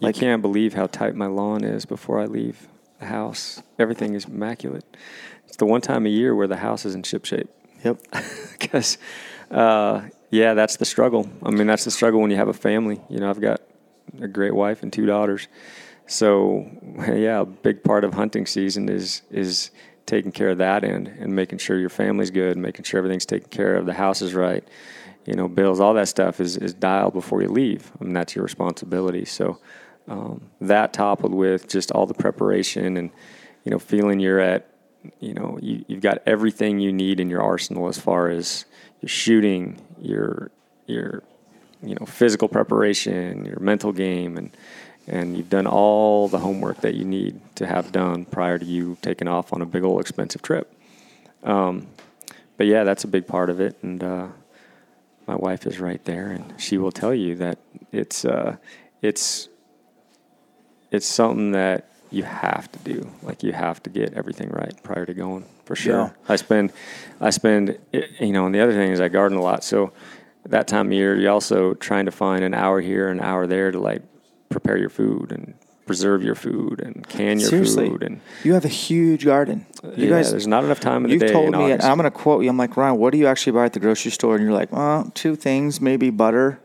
[0.00, 2.66] You Like- can't believe how tight my lawn is before I leave
[2.98, 3.62] the house.
[3.78, 4.84] Everything is immaculate.
[5.46, 7.48] It's the one time a year where the house is in ship shape.
[7.84, 7.98] Yep.
[8.64, 8.98] Because,
[9.50, 11.28] uh, yeah, that's the struggle.
[11.42, 12.98] I mean, that's the struggle when you have a family.
[13.10, 13.60] You know, I've got
[14.20, 15.46] a great wife and two daughters.
[16.06, 19.70] So, yeah, a big part of hunting season is is
[20.06, 23.48] taking care of that end and making sure your family's good, making sure everything's taken
[23.48, 24.62] care of, the house is right,
[25.24, 27.90] you know, bills, all that stuff is, is dialed before you leave.
[27.98, 29.24] I mean, that's your responsibility.
[29.24, 29.58] So
[30.06, 33.10] um, that toppled with just all the preparation and,
[33.64, 34.68] you know, feeling you're at,
[35.20, 38.66] you know, you, you've got everything you need in your arsenal as far as
[39.00, 40.50] your shooting, your,
[40.86, 41.22] your,
[41.82, 44.54] you know, physical preparation, your mental game, and,
[45.06, 48.96] and you've done all the homework that you need to have done prior to you
[49.02, 50.72] taking off on a big old expensive trip.
[51.42, 51.86] Um,
[52.56, 54.28] but yeah, that's a big part of it, and uh,
[55.26, 57.58] my wife is right there, and she will tell you that
[57.92, 58.56] it's uh,
[59.02, 59.48] it's
[60.90, 63.10] it's something that you have to do.
[63.22, 65.98] Like you have to get everything right prior to going for sure.
[65.98, 66.10] Yeah.
[66.28, 66.72] I spend
[67.20, 69.92] I spend you know, and the other thing is I garden a lot, so
[70.46, 73.70] that time of year you're also trying to find an hour here, an hour there
[73.70, 74.02] to like
[74.48, 75.54] prepare your food and
[75.86, 79.66] preserve your food and can your Seriously, food and you have a huge garden.
[79.82, 81.26] You yeah, guys, there's not enough time in the day.
[81.26, 82.50] you've told me, and I'm going to quote you.
[82.50, 84.36] I'm like Ryan, what do you actually buy at the grocery store?
[84.36, 86.60] And you're like, well, two things, maybe butter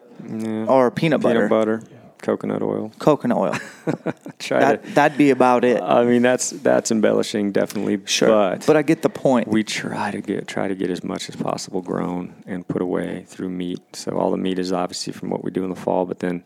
[0.68, 1.84] or peanut butter, peanut butter,
[2.22, 2.92] coconut oil.
[3.00, 3.54] coconut oil.
[4.40, 4.92] Try that to.
[4.92, 5.82] that'd be about it.
[5.82, 8.00] I mean, that's that's embellishing, definitely.
[8.06, 9.48] sure, but, but I get the point.
[9.48, 13.26] we try to get try to get as much as possible grown and put away
[13.28, 13.82] through meat.
[13.94, 16.46] So all the meat is obviously from what we do in the fall, but then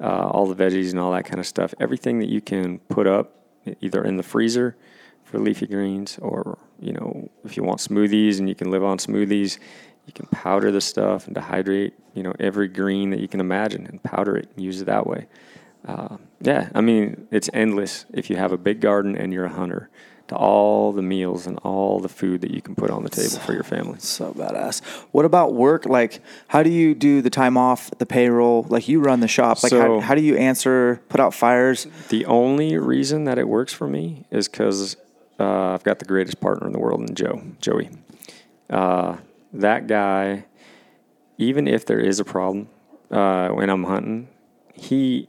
[0.00, 3.06] uh, all the veggies and all that kind of stuff, everything that you can put
[3.06, 3.34] up
[3.80, 4.76] either in the freezer
[5.24, 8.98] for leafy greens or you know if you want smoothies and you can live on
[8.98, 9.58] smoothies,
[10.06, 13.86] you can powder the stuff and dehydrate you know every green that you can imagine
[13.86, 15.26] and powder it and use it that way.
[15.86, 19.52] Uh, yeah, I mean it's endless if you have a big garden and you're a
[19.52, 19.90] hunter
[20.30, 23.38] to all the meals and all the food that you can put on the table
[23.40, 23.98] for your family.
[23.98, 24.80] So badass.
[25.10, 25.86] What about work?
[25.86, 28.64] Like, how do you do the time off, the payroll?
[28.68, 29.60] Like, you run the shop.
[29.62, 31.88] Like, how, So- how do you answer, put out fires?
[32.10, 34.96] The only reason that it works for me is because
[35.40, 37.90] uh, I've got the greatest partner in the world in Joe, Joey.
[38.68, 39.16] Uh,
[39.52, 40.44] that guy,
[41.38, 42.68] even if there is a problem
[43.10, 44.28] uh, when I'm hunting,
[44.74, 45.28] he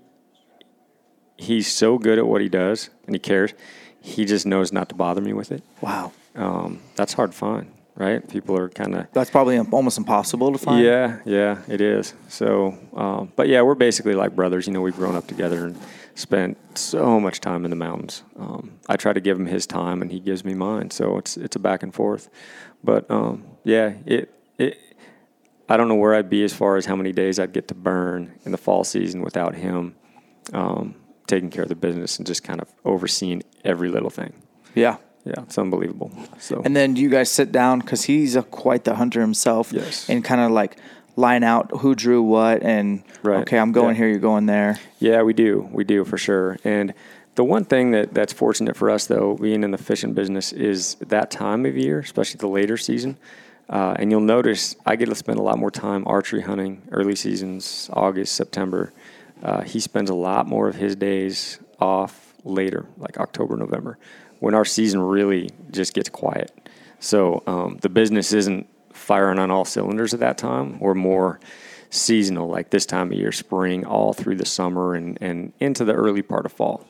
[1.37, 3.53] he's so good at what he does and he cares.
[4.01, 5.63] He just knows not to bother me with it.
[5.79, 6.11] Wow.
[6.35, 8.27] Um, that's hard to find, right?
[8.29, 10.83] People are kind of That's probably almost impossible to find.
[10.83, 12.13] yeah, yeah, it is.
[12.27, 14.65] So, um, but yeah, we're basically like brothers.
[14.67, 15.77] You know, we've grown up together and
[16.15, 18.23] spent so much time in the mountains.
[18.39, 20.89] Um, I try to give him his time, and he gives me mine.
[20.91, 22.29] So it's it's a back and forth.
[22.83, 24.79] But um, yeah, it it.
[25.69, 27.75] I don't know where I'd be as far as how many days I'd get to
[27.75, 29.95] burn in the fall season without him
[30.53, 30.95] um,
[31.31, 34.33] taking care of the business and just kind of overseeing every little thing.
[34.75, 34.97] Yeah.
[35.23, 36.11] Yeah, it's unbelievable.
[36.39, 39.71] So And then you guys sit down because he's a, quite the hunter himself.
[39.71, 40.09] Yes.
[40.09, 40.77] And kind of like
[41.15, 43.41] line out who drew what and Right.
[43.41, 43.99] okay, I'm going Yeah.
[44.01, 44.79] here, you're going there.
[44.99, 45.69] Yeah, we do.
[45.71, 46.57] We do for sure.
[46.63, 46.93] And
[47.35, 50.95] the one thing that, that's fortunate for us, though, being in the fishing business, is
[51.07, 53.17] that time of year, especially the later season.
[53.69, 57.15] Uh, and you'll notice I get to spend a lot more time archery hunting, early
[57.15, 58.91] seasons, August, September.
[59.41, 63.97] Uh, he spends a lot more of his days off later, like October, November,
[64.39, 66.51] when our season really just gets quiet.
[66.99, 70.79] So um, the business isn't firing on all cylinders at that time.
[70.79, 71.39] We're more
[71.89, 75.93] seasonal, like this time of year, spring, all through the summer and, and into the
[75.93, 76.87] early part of fall.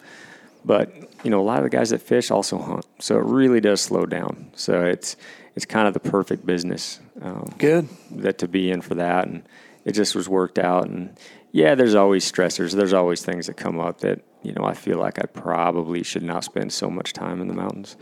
[0.64, 0.93] But
[1.24, 3.82] you know, a lot of the guys that fish also hunt, so it really does
[3.82, 4.52] slow down.
[4.56, 5.16] So it's
[5.56, 7.89] it's kind of the perfect business um, Good.
[8.12, 9.43] that to be in for that, and
[9.86, 10.88] it just was worked out.
[10.88, 11.18] And
[11.52, 12.74] yeah, there's always stressors.
[12.74, 16.24] There's always things that come up that you know I feel like I probably should
[16.24, 17.97] not spend so much time in the mountains.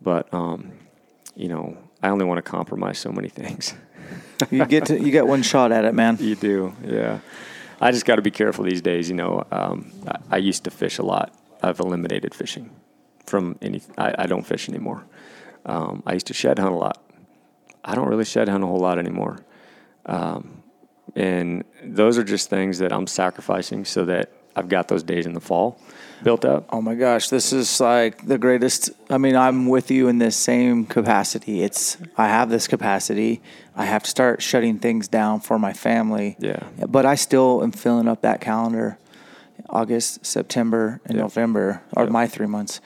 [0.00, 0.72] But um,
[1.36, 3.74] you know, I only want to compromise so many things.
[4.50, 6.16] You get to you get one shot at it, man.
[6.20, 7.20] You do, yeah.
[7.82, 9.08] I just got to be careful these days.
[9.08, 11.34] You know, um, I, I used to fish a lot.
[11.62, 12.70] I've eliminated fishing
[13.26, 13.82] from any.
[13.98, 15.06] I, I don't fish anymore.
[15.66, 17.02] Um, I used to shed hunt a lot.
[17.84, 19.44] I don't really shed hunt a whole lot anymore.
[20.06, 20.59] Um,
[21.16, 25.32] and those are just things that I'm sacrificing so that I've got those days in
[25.34, 25.80] the fall
[26.22, 26.66] built up.
[26.70, 28.90] Oh my gosh, this is like the greatest.
[29.08, 31.62] I mean, I'm with you in this same capacity.
[31.62, 33.40] It's I have this capacity.
[33.76, 36.36] I have to start shutting things down for my family.
[36.38, 36.62] Yeah.
[36.86, 38.98] But I still am filling up that calendar.
[39.68, 41.22] August, September, and Yeah.
[41.22, 42.10] November are Yeah.
[42.10, 42.80] my three months,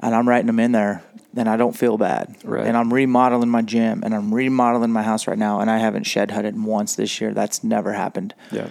[0.00, 1.02] and I'm writing them in there.
[1.34, 2.36] Then I don't feel bad.
[2.42, 2.66] Right.
[2.66, 6.04] And I'm remodeling my gym, and I'm remodeling my house right now, and I haven't
[6.04, 7.34] shed hunted once this year.
[7.34, 8.34] That's never happened.
[8.50, 8.68] Yeah.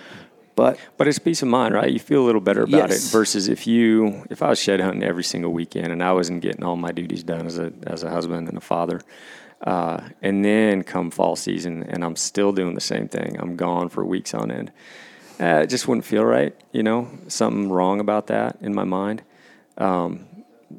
[0.55, 1.91] But But it's peace of mind, right?
[1.91, 3.05] You feel a little better about Yes.
[3.05, 6.41] it versus if you if I was shed hunting every single weekend and I wasn't
[6.41, 9.01] getting all my duties done as a as a husband and a father,
[9.61, 13.37] uh, and then come fall season and I'm still doing the same thing.
[13.39, 14.71] I'm gone for weeks on end.
[15.39, 17.07] Uh, it just wouldn't feel right, you know.
[17.27, 19.21] Something wrong about that in my mind.
[19.77, 20.25] Um,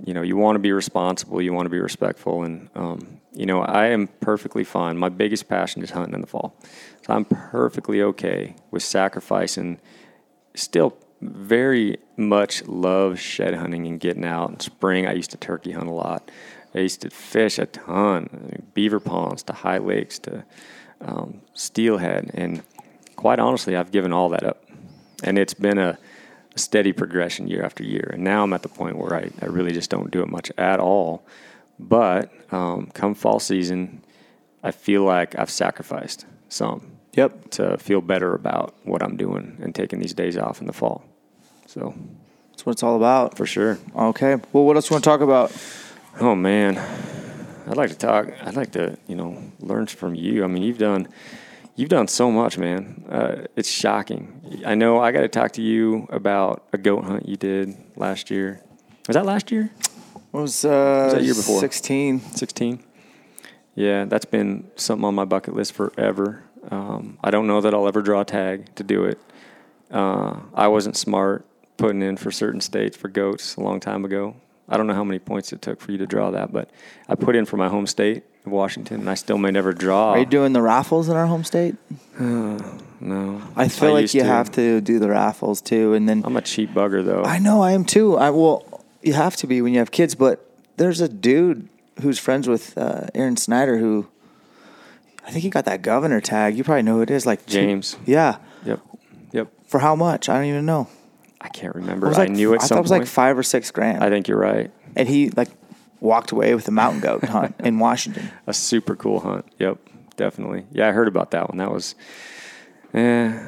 [0.05, 3.47] you know, you want to be responsible, you want to be respectful, and um, you
[3.47, 4.99] know, I am perfectly fine.
[4.99, 6.55] My biggest passion is hunting in the fall,
[7.07, 9.81] so I'm perfectly okay with sacrificing.
[10.55, 15.07] Still, very much love shed hunting and getting out in spring.
[15.07, 16.31] I used to turkey hunt a lot.
[16.75, 20.45] I used to fish a ton, beaver ponds to high lakes to
[21.01, 22.63] um, steelhead, and
[23.17, 24.65] quite honestly, I've given all that up,
[25.25, 25.99] and it's been a a
[26.59, 28.11] steady progression year after year.
[28.13, 30.51] And now I'm at the point where I, I really just don't do it much
[30.59, 31.25] at all.
[31.79, 34.03] But um, come fall season,
[34.63, 37.51] I feel like I've sacrificed some Yep.
[37.53, 41.03] to feel better about what I'm doing and taking these days off in the fall.
[41.67, 41.95] So
[42.51, 43.37] That's what it's all about.
[43.37, 43.79] for sure.
[43.97, 44.37] Okay.
[44.53, 45.51] Well, what else you want to talk about?
[46.21, 46.79] Oh man,
[47.69, 48.29] I'd like to talk.
[48.45, 50.45] I'd like to you know learn from you.
[50.45, 51.09] I mean, you've done
[51.79, 53.05] you've done so much, man.
[53.09, 54.63] Uh, it's shocking.
[54.67, 55.01] I know.
[55.01, 58.61] I got to talk to you about a goat hunt you did last year.
[59.07, 59.71] Was that last year?
[60.33, 61.61] What was, uh, that year before?
[61.61, 62.21] 16.
[62.21, 62.85] 16.
[63.77, 66.43] Yeah, that's been something on my bucket list forever.
[66.71, 69.19] Um, I don't know that I'll ever draw a tag to do it.
[69.91, 74.35] Uh, I wasn't smart putting in for certain states for goats a long time ago.
[74.69, 76.71] I don't know how many points it took for you to draw that, but
[77.09, 80.11] I put in for my home state of Washington, and I still may never draw.
[80.11, 81.75] Are you doing the raffles in our home state?
[82.21, 84.27] no, I feel like you to.
[84.27, 87.23] have to do the raffles too, and then I'm a cheap bugger though.
[87.25, 88.17] I know I am too.
[88.17, 90.15] I well, you have to be when you have kids.
[90.15, 90.45] But
[90.77, 91.69] there's a dude
[92.03, 94.07] who's friends with uh, Aaron Snyder who
[95.27, 96.57] I think he got that governor tag.
[96.57, 97.97] You probably know who it is, like two- James.
[98.07, 98.81] Yeah, Yep,
[99.33, 99.49] yep.
[99.67, 100.29] for how much?
[100.29, 100.89] I don't even know.
[101.41, 102.09] I can't It remember.
[102.09, 103.03] was I knew at I thought it was point.
[103.03, 104.71] like five or six grand, I think you're right.
[104.97, 105.49] and he like
[106.01, 108.31] walked away with a mountain goat hunt in Washington.
[108.47, 109.45] a super cool hunt.
[109.59, 109.79] Yep,
[110.17, 110.65] definitely.
[110.73, 111.59] Yeah, I heard about that one.
[111.59, 111.95] That was,
[112.95, 113.39] eh.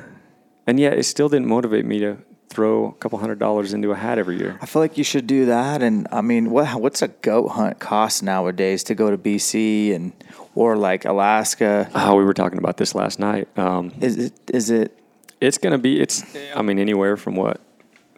[0.67, 2.19] and yet it still didn't motivate me to
[2.49, 4.59] throw a couple hundred dollars into a hat every year.
[4.61, 5.83] I feel like you should do that.
[5.83, 10.13] And I mean, what what's a goat hunt cost nowadays to go to BC and
[10.57, 11.89] or like Alaska?
[11.95, 13.47] Oh, we were talking about this last night.
[13.57, 14.97] Um, Is it is it
[15.41, 16.01] it's gonna be.
[16.01, 16.23] It's.
[16.55, 17.61] I mean, anywhere from what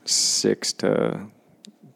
[0.05, 1.20] six to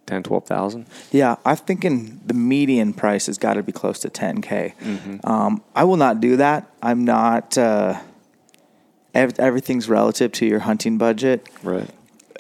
[0.07, 0.87] 10, 12,000.
[1.11, 4.75] Yeah, I'm thinking the median price has got to be close to 10k.
[4.77, 5.27] Mm-hmm.
[5.29, 6.71] Um, I will not do that.
[6.83, 7.59] I'm not.
[7.59, 8.01] Uh,
[9.15, 11.91] ev- everything's relative to your hunting budget, Right.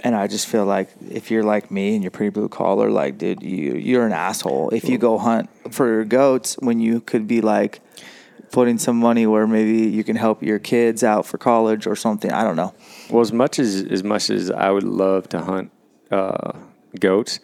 [0.05, 3.19] and I just feel like if you're like me and you're pretty blue collar, like
[3.19, 7.27] dude, you you're an asshole if you go hunt for your goats when you could
[7.27, 7.81] be like
[8.53, 12.31] putting some money where maybe you can help your kids out for college or something.
[12.31, 12.73] I don't know.
[13.11, 15.71] Well, as much as as much as I would love to hunt
[16.11, 16.53] uh,
[16.99, 17.41] goats,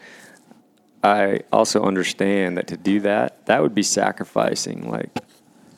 [1.04, 5.10] I also understand that to do that, that would be sacrificing like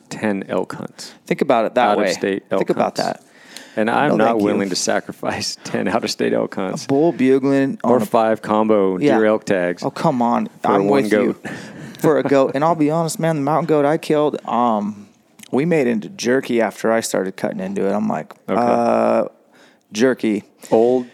[0.09, 1.13] ten elk hunts.
[1.25, 2.05] Think about it that out way.
[2.05, 3.01] of state elk Think about hunts.
[3.01, 3.21] that.
[3.77, 4.45] And I'm No, not thank you.
[4.45, 8.41] willing to sacrifice ten out of state elk hunts A Bull bugling or a five
[8.41, 9.17] combo Yeah.
[9.17, 9.83] deer elk tags.
[9.83, 10.47] Oh come on!
[10.63, 11.21] I'm with goat.
[11.43, 11.49] you
[11.99, 12.51] for a goat.
[12.55, 15.07] And I'll be honest, man, the mountain goat I killed, um,
[15.51, 17.91] we made into jerky after I started cutting into it.
[17.91, 18.55] I'm like, Okay.
[18.61, 19.25] uh,
[19.95, 21.07] jerky Old,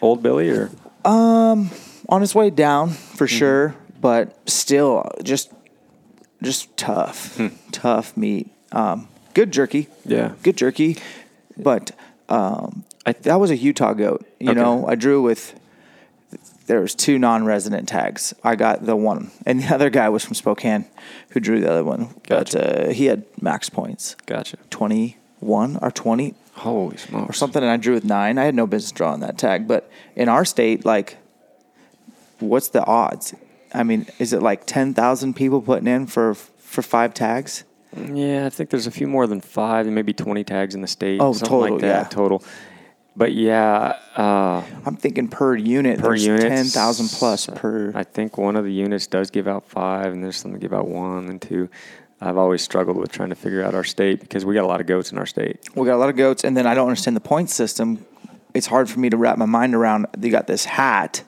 [0.00, 0.70] old Billy or
[1.04, 1.70] um,
[2.08, 3.36] on its way down for Mm-hmm.
[3.36, 5.52] sure, but still just
[6.42, 7.48] just tough, Hmm.
[7.72, 8.48] tough meat.
[8.72, 10.96] Um, good jerky, yeah, good jerky,
[11.56, 11.90] but
[12.28, 14.24] um, I, that was a Utah goat.
[14.38, 14.60] You Okay.
[14.60, 15.54] know, I drew with.
[16.66, 18.34] There was two non-resident tags.
[18.44, 20.84] I got the one, and the other guy was from Spokane,
[21.30, 22.14] who drew the other one.
[22.28, 22.28] Gotcha.
[22.28, 24.58] But uh, he had max points, gotcha.
[24.68, 27.30] twenty-one or twenty Holy smokes!
[27.30, 28.38] or something, and I drew with nine.
[28.38, 29.66] I had no business drawing that tag.
[29.66, 31.18] But in our state, like,
[32.38, 33.34] what's the odds?
[33.72, 37.64] I mean, is it like ten thousand people putting in for for five tags?
[37.96, 40.86] Yeah, I think there's a few more than five, and maybe 20 tags in the
[40.86, 41.20] state.
[41.22, 42.08] Oh, something total, like that yeah.
[42.08, 42.44] total.
[43.16, 45.98] But yeah, uh, I'm thinking per unit.
[45.98, 47.90] per there's unit, ten thousand plus per.
[47.92, 50.72] I think one of the units does give out five, and there's some that give
[50.72, 51.68] out one and two.
[52.20, 54.80] I've always struggled with trying to figure out our state because we got a lot
[54.80, 55.60] of goats in our state.
[55.74, 58.04] We got a lot of goats, and then I don't understand the point system.
[58.54, 60.06] It's hard for me to wrap my mind around.
[60.20, 61.22] You got this hat,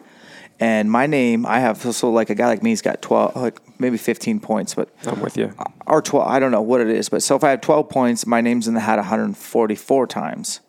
[0.59, 1.47] and my name.
[1.47, 4.89] I have so like a guy like me's got twelve, like maybe fifteen points, but
[5.07, 5.53] I'm with you.
[5.87, 8.27] or 12 i don't know what it is but so if i have 12 points
[8.27, 10.61] my name's in the hat 144 times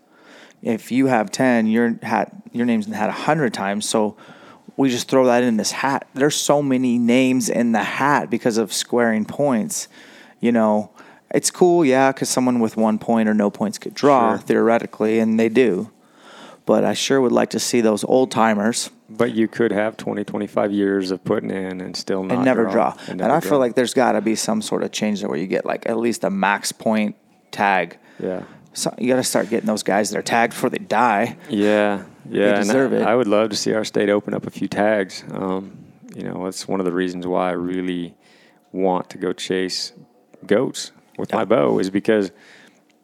[0.63, 4.15] if you have 10 your hat your name's in the hat 100 times so
[4.78, 8.57] we just throw that in this hat there's so many names in the hat because
[8.57, 9.88] of squaring points
[10.41, 10.91] you know
[11.33, 14.37] it's cool yeah because someone with one point or no points could draw Sure.
[14.39, 15.89] theoretically and they do
[16.65, 20.23] but i sure would like to see those old timers But you could have 20,
[20.23, 22.91] 25 years of putting in and still not and never draw.
[22.91, 23.49] and And, never I draw.
[23.49, 25.87] feel like there's got to be some sort of change there where you get like
[25.89, 27.15] at least a max point
[27.51, 27.97] tag.
[28.19, 28.43] yeah.
[28.73, 31.35] So you got to start getting those guys that are tagged before they die.
[31.49, 32.55] Yeah, yeah.
[32.55, 33.01] and deserve I, it.
[33.03, 35.25] I would love to see our state open up a few tags.
[35.29, 35.77] Um,
[36.15, 38.15] you know, it's one of the reasons why I really
[38.71, 39.91] want to go chase
[40.47, 42.31] goats with my bow is because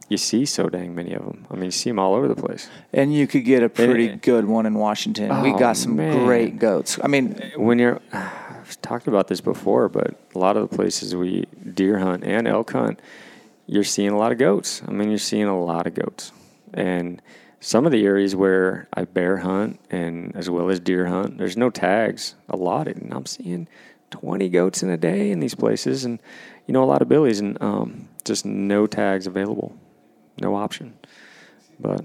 [0.10, 1.46] you see so dang many of them.
[1.52, 2.70] I mean, you see them all over the place.
[2.94, 5.42] And you could get a pretty it- good one in Washington.
[5.42, 6.26] we Oh, got some man.
[6.26, 6.98] great goats.
[7.04, 11.16] I mean, When you're, I've talked about this before, but a lot of the places
[11.16, 13.02] we deer hunt and elk hunt,
[13.66, 14.82] you're seeing a lot of goats.
[14.88, 16.32] I mean, you're seeing a lot of goats.
[16.74, 17.22] And
[17.60, 21.58] some of the areas where I bear hunt and as well as deer hunt, there's
[21.58, 22.98] no tags allotted.
[22.98, 23.68] And I'm seeing
[24.12, 26.20] 20 goats in a day in these places and,
[26.68, 29.76] you know, a lot of billies and um, just no tags available,
[30.40, 30.94] no option.
[31.80, 32.02] But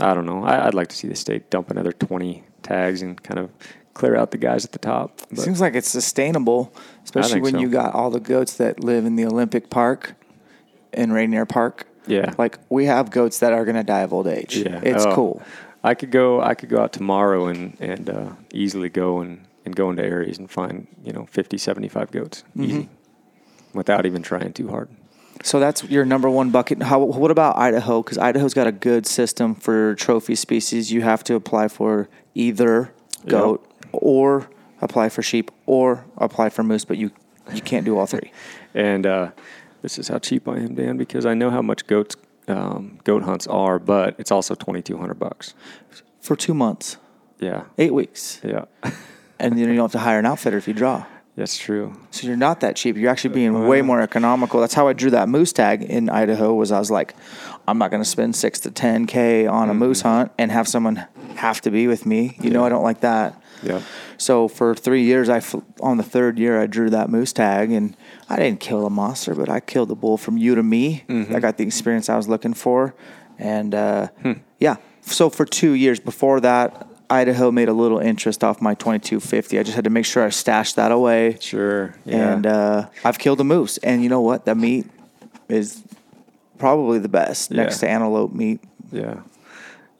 [0.00, 0.44] I don't know.
[0.44, 3.50] I, I'd like to see the state dump another 20 tags and kind of
[3.94, 5.20] clear out the guys at the top.
[5.30, 6.72] But seems like it's sustainable,
[7.04, 7.60] especially when so.
[7.60, 10.14] you got all the goats that live in the Olympic Park
[10.92, 11.86] in Rainier Park.
[12.06, 14.56] yeah, Like we have goats that are going to die of old age.
[14.56, 15.42] yeah, It's Oh, cool.
[15.84, 16.40] I could go.
[16.40, 20.38] I could go out tomorrow and and uh, easily go and, and go into areas
[20.38, 22.62] and find you know 50, 75 goats Mm-hmm.
[22.64, 22.88] easy,
[23.74, 24.88] without even trying too hard.
[25.42, 26.82] So that's your number one bucket.
[26.82, 27.00] How?
[27.00, 28.02] What about Idaho?
[28.02, 30.92] Because Idaho's got a good system for trophy species.
[30.92, 32.92] You have to apply for either
[33.26, 34.48] goat or
[34.80, 37.10] apply for sheep or apply for moose, but you
[37.52, 38.30] you can't do all three.
[38.74, 39.32] And uh,
[39.82, 42.16] this is how cheap I am, Dan, because I know how much goats
[42.48, 45.52] um, goat hunts are, but it's also twenty two hundred bucks.
[46.20, 46.96] for two months,
[47.38, 48.64] Yeah, eight weeks, yeah,
[49.38, 51.04] and then you don't have to hire an outfitter if you draw.
[51.34, 51.94] That's true.
[52.10, 52.96] So you're not that cheap.
[52.96, 54.60] You're actually being way more economical.
[54.60, 56.52] That's how I drew that moose tag in Idaho.
[56.52, 57.14] Was I was like,
[57.66, 59.78] I'm not going to spend six to ten k on a mm-hmm.
[59.78, 61.06] moose hunt and have someone
[61.36, 62.36] have to be with me.
[62.40, 63.42] You know, I don't like that.
[63.62, 63.80] Yeah,
[64.18, 65.40] So for three years, I
[65.80, 67.96] on the third year I drew that moose tag, and
[68.28, 71.04] I didn't kill a monster, but I killed a bull from you to me.
[71.08, 71.34] Mm-hmm.
[71.34, 72.94] I got the experience I was looking for,
[73.38, 74.32] and uh, hmm.
[74.58, 74.76] yeah.
[75.02, 79.58] So for two years before that, Idaho made a little interest off my 2250.
[79.58, 81.94] I just had to make sure I stashed that away, sure.
[82.06, 83.76] Yeah, and uh, I've killed a moose.
[83.78, 84.46] And you know what?
[84.46, 84.86] The meat
[85.48, 85.82] is
[86.58, 88.60] probably the best next to antelope meat.
[88.90, 89.20] Yeah,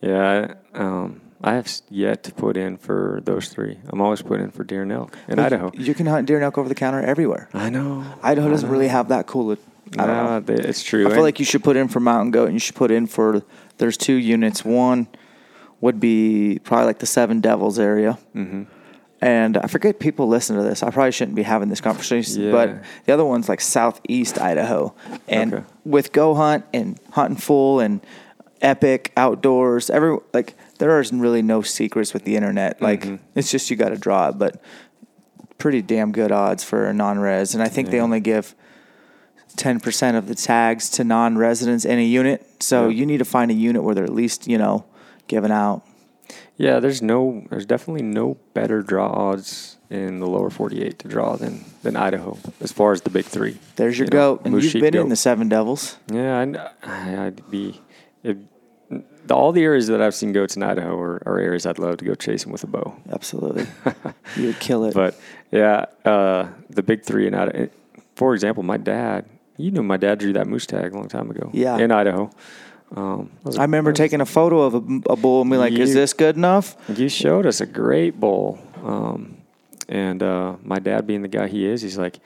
[0.00, 0.54] yeah.
[0.74, 3.78] I, um, I have yet to put in for those three.
[3.88, 5.70] I'm always putting in for deer and elk in Idaho.
[5.74, 7.50] You can hunt deer and elk over the counter everywhere.
[7.52, 8.06] I know.
[8.22, 9.54] Idaho doesn't really have that cool.
[9.98, 10.38] I know.
[10.38, 11.06] Nah, it's true.
[11.06, 13.06] I feel like you should put in for mountain goat, and you should put in
[13.06, 13.42] for.
[13.76, 14.64] There's two units.
[14.64, 15.08] One
[15.82, 18.62] would be probably like the Seven Devils area, Mm-hmm.
[19.20, 20.82] and I forget people listen to this.
[20.82, 22.52] I probably shouldn't be having this conversation, Yeah.
[22.52, 24.94] but the other one's like Southeast Idaho,
[25.28, 25.64] and Okay.
[25.84, 28.00] with Go Hunt and Huntin' Fool and
[28.62, 32.80] Epic Outdoors, every like there is really no secrets with the internet.
[32.80, 33.16] Like Mm-hmm.
[33.34, 34.62] it's just you got to draw it, but
[35.58, 38.54] pretty damn good odds for a non-res, and I think they only give.
[39.56, 42.46] 10% of the tags to non-residents in a unit.
[42.60, 42.94] So Yeah.
[42.94, 44.86] you need to find a unit where they're at least, you know,
[45.28, 45.82] giving out.
[46.56, 51.36] yeah, there's no, there's definitely no better draw odds in the lower 48 to draw
[51.36, 53.58] than than Idaho as far as the big three.
[53.76, 54.46] There's your You know, goat.
[54.46, 55.98] And you've been in the Seven Devils.
[56.10, 56.56] Yeah, I'd,
[56.88, 57.80] I'd be.
[58.22, 58.38] If,
[59.24, 61.98] the, all the areas that I've seen goats in Idaho are, are areas I'd love
[61.98, 62.96] to go chasing with a bow.
[63.10, 63.66] Absolutely.
[64.36, 64.94] you would kill it.
[64.94, 65.18] But
[65.50, 67.68] yeah, uh, the big three in Idaho.
[68.16, 69.26] For example, my dad.
[69.58, 71.50] You know, my dad drew that moose tag a long time ago.
[71.52, 71.76] Yeah.
[71.78, 72.30] in Idaho.
[72.94, 75.56] Um, that was a- I remember taking a photo of a, a bull and be
[75.56, 76.76] like, is this good enough?
[76.94, 78.58] You showed us a great bull.
[78.84, 79.38] Um,
[79.88, 82.18] and uh, my dad, being the guy he is, he's like,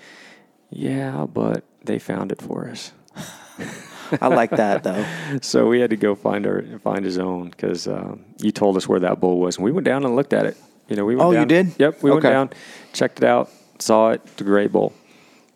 [0.70, 2.92] "Yeah, but they found it for us."
[4.20, 5.04] I like that, though.
[5.42, 8.88] So we had to go find our find his own because um, you told us
[8.88, 10.56] where that bull was, and we went down and looked at it.
[10.88, 11.74] You know, we went Oh, you did?
[11.78, 12.50] Yep, we went down,
[12.92, 13.50] checked it out,
[13.80, 14.20] saw it.
[14.26, 14.92] It's a great bull,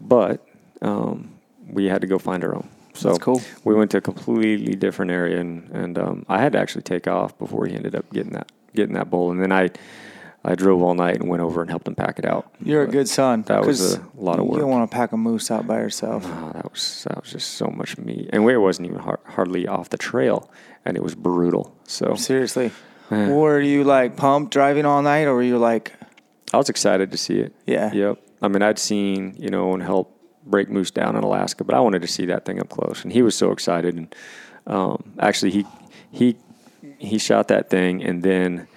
[0.01, 0.45] but
[0.83, 1.31] um,
[1.69, 2.69] we had to go find our own.
[3.01, 3.40] So That's cool.
[3.64, 7.09] We went to a completely different area, and and um, I had to actually take
[7.09, 9.70] off before he ended up getting that getting that bull, and then I
[10.44, 12.53] I drove all night and went over and helped him pack it out.
[12.62, 13.42] You're a good son.
[13.42, 14.55] that was a lot of work.
[14.55, 16.24] You don't want to pack a moose out by yourself.
[16.26, 19.66] Oh, that was that was just so much meat, and we wasn't even har- hardly
[19.66, 20.51] off the trail,
[20.84, 21.74] and it was brutal.
[21.86, 22.70] So Seriously.
[23.10, 25.94] Were you like pumped driving all night, or were you like,
[26.52, 27.52] I was excited to see it.
[27.66, 27.93] Yeah.
[27.93, 28.18] Yep.
[28.43, 31.81] I mean, I'd seen you know and help break moose down in Alaska, but I
[31.81, 33.97] wanted to see that thing up close, and he was so excited.
[33.97, 34.15] And
[34.67, 35.67] um, actually, he
[36.11, 36.37] he
[36.99, 38.69] he shot that thing, and then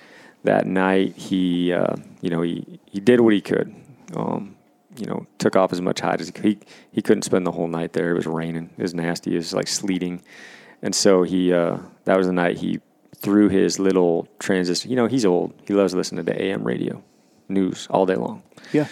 [0.43, 3.73] that night he uh, you know he he did what he could.
[4.15, 4.55] Um,
[4.95, 6.45] you know, took off as much hide as he could.
[6.45, 6.59] He,
[6.91, 8.11] he couldn't spend the whole night there.
[8.11, 8.69] It was raining.
[8.77, 9.33] It was nasty.
[9.33, 10.21] It was like sleeting,
[10.83, 12.79] and so he uh, that was the night he
[13.15, 14.87] threw his little transistor.
[14.89, 15.53] You know, he's old.
[15.65, 17.01] He loves listening to AM radio
[17.49, 18.41] news all day long
[18.73, 18.87] yeah?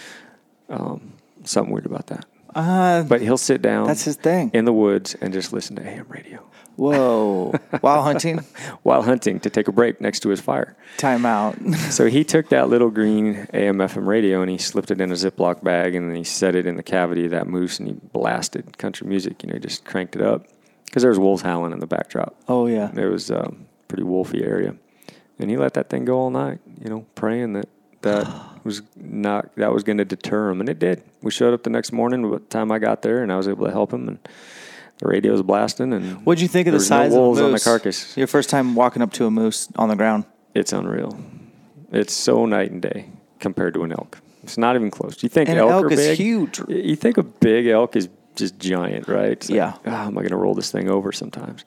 [1.43, 2.25] something weird about that.
[2.55, 4.51] Uh, but he'll sit down that's his thing.
[4.53, 6.43] in the woods and just listen to AM radio
[6.77, 7.51] Whoa.
[7.81, 8.39] While hunting,
[8.81, 10.75] while hunting to take a break next to his fire.
[10.97, 11.57] time out.
[11.91, 15.15] So he took that little green AM FM radio and he slipped it in a
[15.15, 17.93] Ziploc bag and then he set it in the cavity of that moose and he
[17.93, 19.43] blasted country music.
[19.43, 20.47] You know, he just cranked it up
[20.85, 22.35] because there was wolves howling in the backdrop.
[22.47, 22.89] Oh yeah.
[22.95, 24.75] It was a um, pretty wolfy area,
[25.39, 26.59] and he let that thing go all night.
[26.83, 27.69] You know, praying that
[28.01, 28.25] that
[28.63, 31.03] was not that was going to deter him, and it did.
[31.21, 32.23] We showed up the next morning.
[32.29, 34.19] By the time I got there, and I was able to help him, and
[34.99, 35.93] the radio was blasting.
[35.93, 38.15] And What'd you think of the no size wolves of a on the carcass?
[38.17, 40.25] Your first time walking up to a moose on the ground.
[40.53, 41.17] It's unreal.
[41.91, 43.09] It's so night and day
[43.39, 44.19] compared to an elk.
[44.43, 45.21] It's not even close.
[45.23, 46.17] You think And elk, elk are is big?
[46.17, 46.59] huge.
[46.67, 49.39] You think a big elk is just giant, right?
[49.41, 49.73] Like, Yeah.
[49.85, 51.63] "Ah, am I going to roll this thing over sometimes?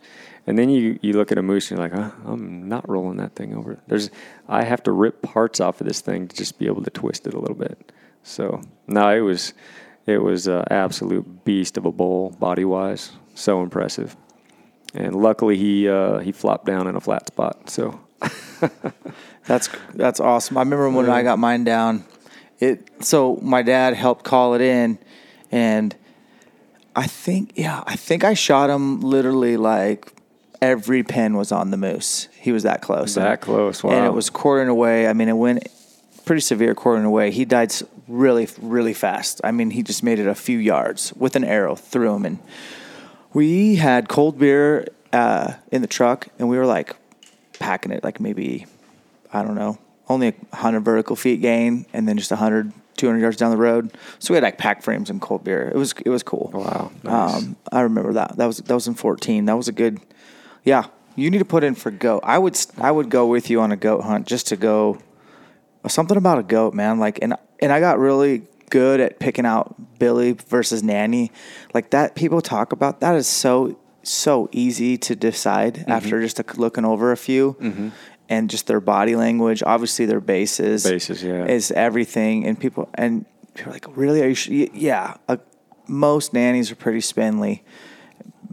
[0.47, 3.16] And then you, you look at a moose and you're like, huh, I'm not rolling
[3.16, 3.79] that thing over.
[3.87, 4.11] There's
[4.49, 7.27] I have to rip parts off of this thing to just be able to twist
[7.27, 7.93] it a little bit.
[8.23, 9.55] So no, it was
[10.07, 13.12] it was an absolute beast of a bull body wise.
[13.35, 14.16] So impressive.
[14.93, 17.71] And luckily he uh, he flopped down in a flat spot.
[17.71, 18.01] So
[19.47, 20.57] That's that's awesome.
[20.57, 22.05] I remember when I got mine down.
[22.61, 24.99] It so my dad helped call it in,
[25.51, 25.95] and
[26.97, 30.14] I think yeah, I think I shot him literally like
[30.70, 32.28] every pin was on the moose.
[32.41, 33.15] He was that close.
[33.15, 33.93] That close, Wow.
[33.93, 35.07] And it was quartering away.
[35.07, 35.69] I mean, it went
[36.24, 37.31] pretty severe quartering away.
[37.31, 37.73] He died
[38.09, 39.41] really really fast.
[39.45, 42.39] I mean, he just made it a few yards with an arrow through him and.
[43.32, 46.95] We had cold beer uh, in the truck, and we were like
[47.59, 48.66] packing it like maybe
[49.32, 49.78] I don't know,
[50.09, 53.93] only a 100 vertical feet gain, and then just 100, 200 yards down the road.
[54.20, 55.69] So we had like pack frames and cold beer.
[55.69, 56.51] It was it was cool.
[56.55, 57.43] Wow, nice.
[57.43, 58.36] Um, I remember that.
[58.36, 59.47] That was that was in 14.
[59.47, 60.01] That was a good.
[60.65, 60.86] Yeah,
[61.16, 62.20] you need to put in for goat.
[62.24, 64.99] I would I would go with you on a goat hunt just to go.
[65.86, 66.99] Something about a goat, man.
[66.99, 71.31] Like and and I got really good at picking out Billy versus Nanny.
[71.74, 75.91] Like that people talk about that is so so easy to decide Mm-hmm.
[75.93, 77.93] after just a- looking over a few.
[78.27, 81.45] And just their body language, obviously their bases, Bases, yeah.
[81.45, 82.47] is everything.
[82.47, 84.23] And people and people are like, really?
[84.23, 84.35] Are you?
[84.35, 84.70] Sh-?
[84.73, 85.36] Yeah, uh,
[85.86, 87.62] most nannies are pretty spindly.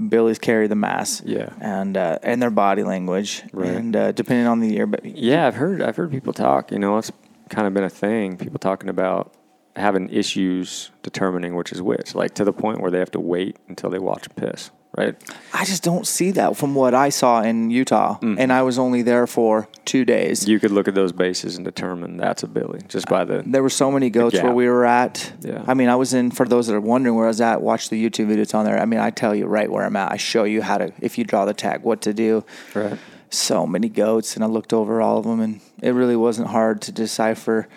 [0.10, 1.50] Billy's carry the mass, Yeah.
[1.60, 3.70] and uh, and their body language, Right.
[3.70, 6.72] and uh, depending on the year, but Yeah, I've heard I've heard people talk.
[6.72, 7.12] You know, it's
[7.50, 8.38] kind of been a thing.
[8.38, 9.34] People talking about
[9.76, 13.58] having issues determining which is which, like to the point where they have to wait
[13.68, 14.72] until they watch a piss.
[14.98, 15.16] Right?
[15.54, 18.36] I just don't see that from what I saw in Utah, mm.
[18.38, 20.50] and I was only there for two days.
[20.50, 23.42] You could look at those bases and determine that's a Billy just by the.
[23.46, 25.32] There were so many goats where we were at.
[25.40, 25.64] Yeah.
[25.66, 27.88] I mean, I was in, for those that are wondering where I was at, watch
[27.88, 28.42] the YouTube video.
[28.42, 28.78] It's on there.
[28.82, 30.12] I mean, I tell you right where I'm at.
[30.12, 32.44] I show you how to, if you draw the tag, what to do.
[32.76, 33.00] Right.
[33.30, 36.82] So many goats, and I looked over all of them, and it really wasn't hard
[36.82, 37.70] to decipher.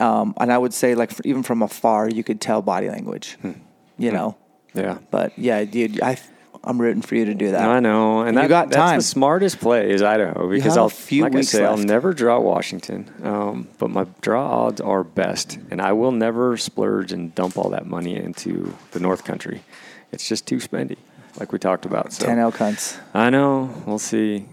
[0.00, 3.52] Um, and I would say, like, even from afar, you could tell body language, Hmm.
[3.98, 4.36] you know.
[4.74, 4.98] Yeah.
[5.10, 6.18] But yeah, dude, I,
[6.64, 7.68] I'm rooting for you to do that.
[7.68, 8.98] I know, and You that, got that's time.
[8.98, 11.78] the smartest play is Idaho because I'll few like weeks I say left.
[11.78, 16.56] I'll never draw Washington, um, but my draw odds are best, and I will never
[16.56, 19.62] splurge and dump all that money into the North Country.
[20.10, 20.96] It's just too spendy,
[21.38, 22.12] like we talked about.
[22.12, 22.98] So Ten elk hunts.
[23.14, 23.70] I know.
[23.86, 24.46] We'll see.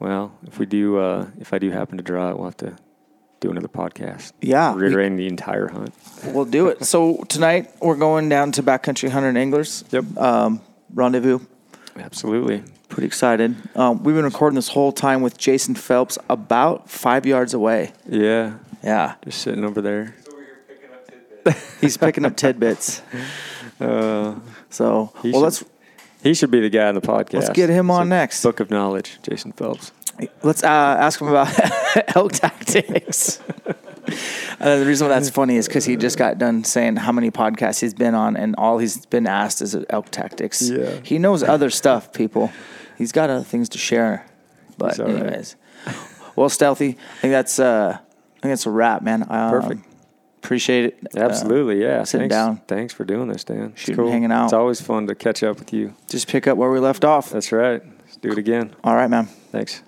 [0.00, 2.76] Well, if we do, uh, if I do happen to draw it, we'll have to
[3.42, 4.32] do another podcast.
[4.40, 5.92] Yeah, we- reiterating the entire hunt.
[6.24, 6.84] We'll do it.
[6.84, 9.84] So tonight we're going down to Backcountry Hunter and Anglers.
[9.90, 10.16] Yep.
[10.16, 10.60] Um,
[10.94, 11.40] rendezvous.
[11.96, 12.62] Absolutely.
[12.88, 13.54] Pretty excited.
[13.76, 17.92] Um, we've been recording this whole time with Jason Phelps about five yards away.
[18.08, 18.54] Yeah.
[18.82, 20.14] Yeah, Just sitting over there.
[21.80, 23.02] he's picking up tidbits.
[23.80, 24.36] Uh,
[24.70, 25.64] So well, should- let's
[26.22, 27.34] he should be the guy on the podcast.
[27.34, 28.40] Let's get him on a next.
[28.44, 29.90] Book of knowledge, Jason Phelps.
[30.42, 31.48] Let's uh, ask him about
[32.16, 33.40] elk tactics.
[34.60, 37.30] Uh, the reason why that's funny is because he just got done saying how many
[37.30, 40.62] podcasts he's been on, and all he's been asked is elk tactics.
[40.70, 41.00] Yeah.
[41.02, 42.52] He knows other stuff, people.
[42.98, 44.26] He's got other things to share.
[44.76, 45.16] But He's all right.
[45.16, 45.56] anyways,
[46.36, 46.90] well, stealthy.
[46.90, 49.22] I think that's uh, I think that's a wrap, man.
[49.28, 49.86] Um, Perfect.
[50.38, 50.98] Appreciate it.
[51.16, 52.02] Uh, Absolutely, yeah.
[52.02, 52.56] sitting thanks, down.
[52.66, 53.70] Thanks for doing this, Dan.
[53.72, 54.44] It's Shooting, hanging out.
[54.44, 55.94] It's always fun to catch up with you.
[56.08, 57.30] just pick up where we left off.
[57.30, 57.82] That's right.
[58.00, 58.74] Let's do it again.
[58.82, 59.26] All right, man.
[59.26, 59.82] Thanks.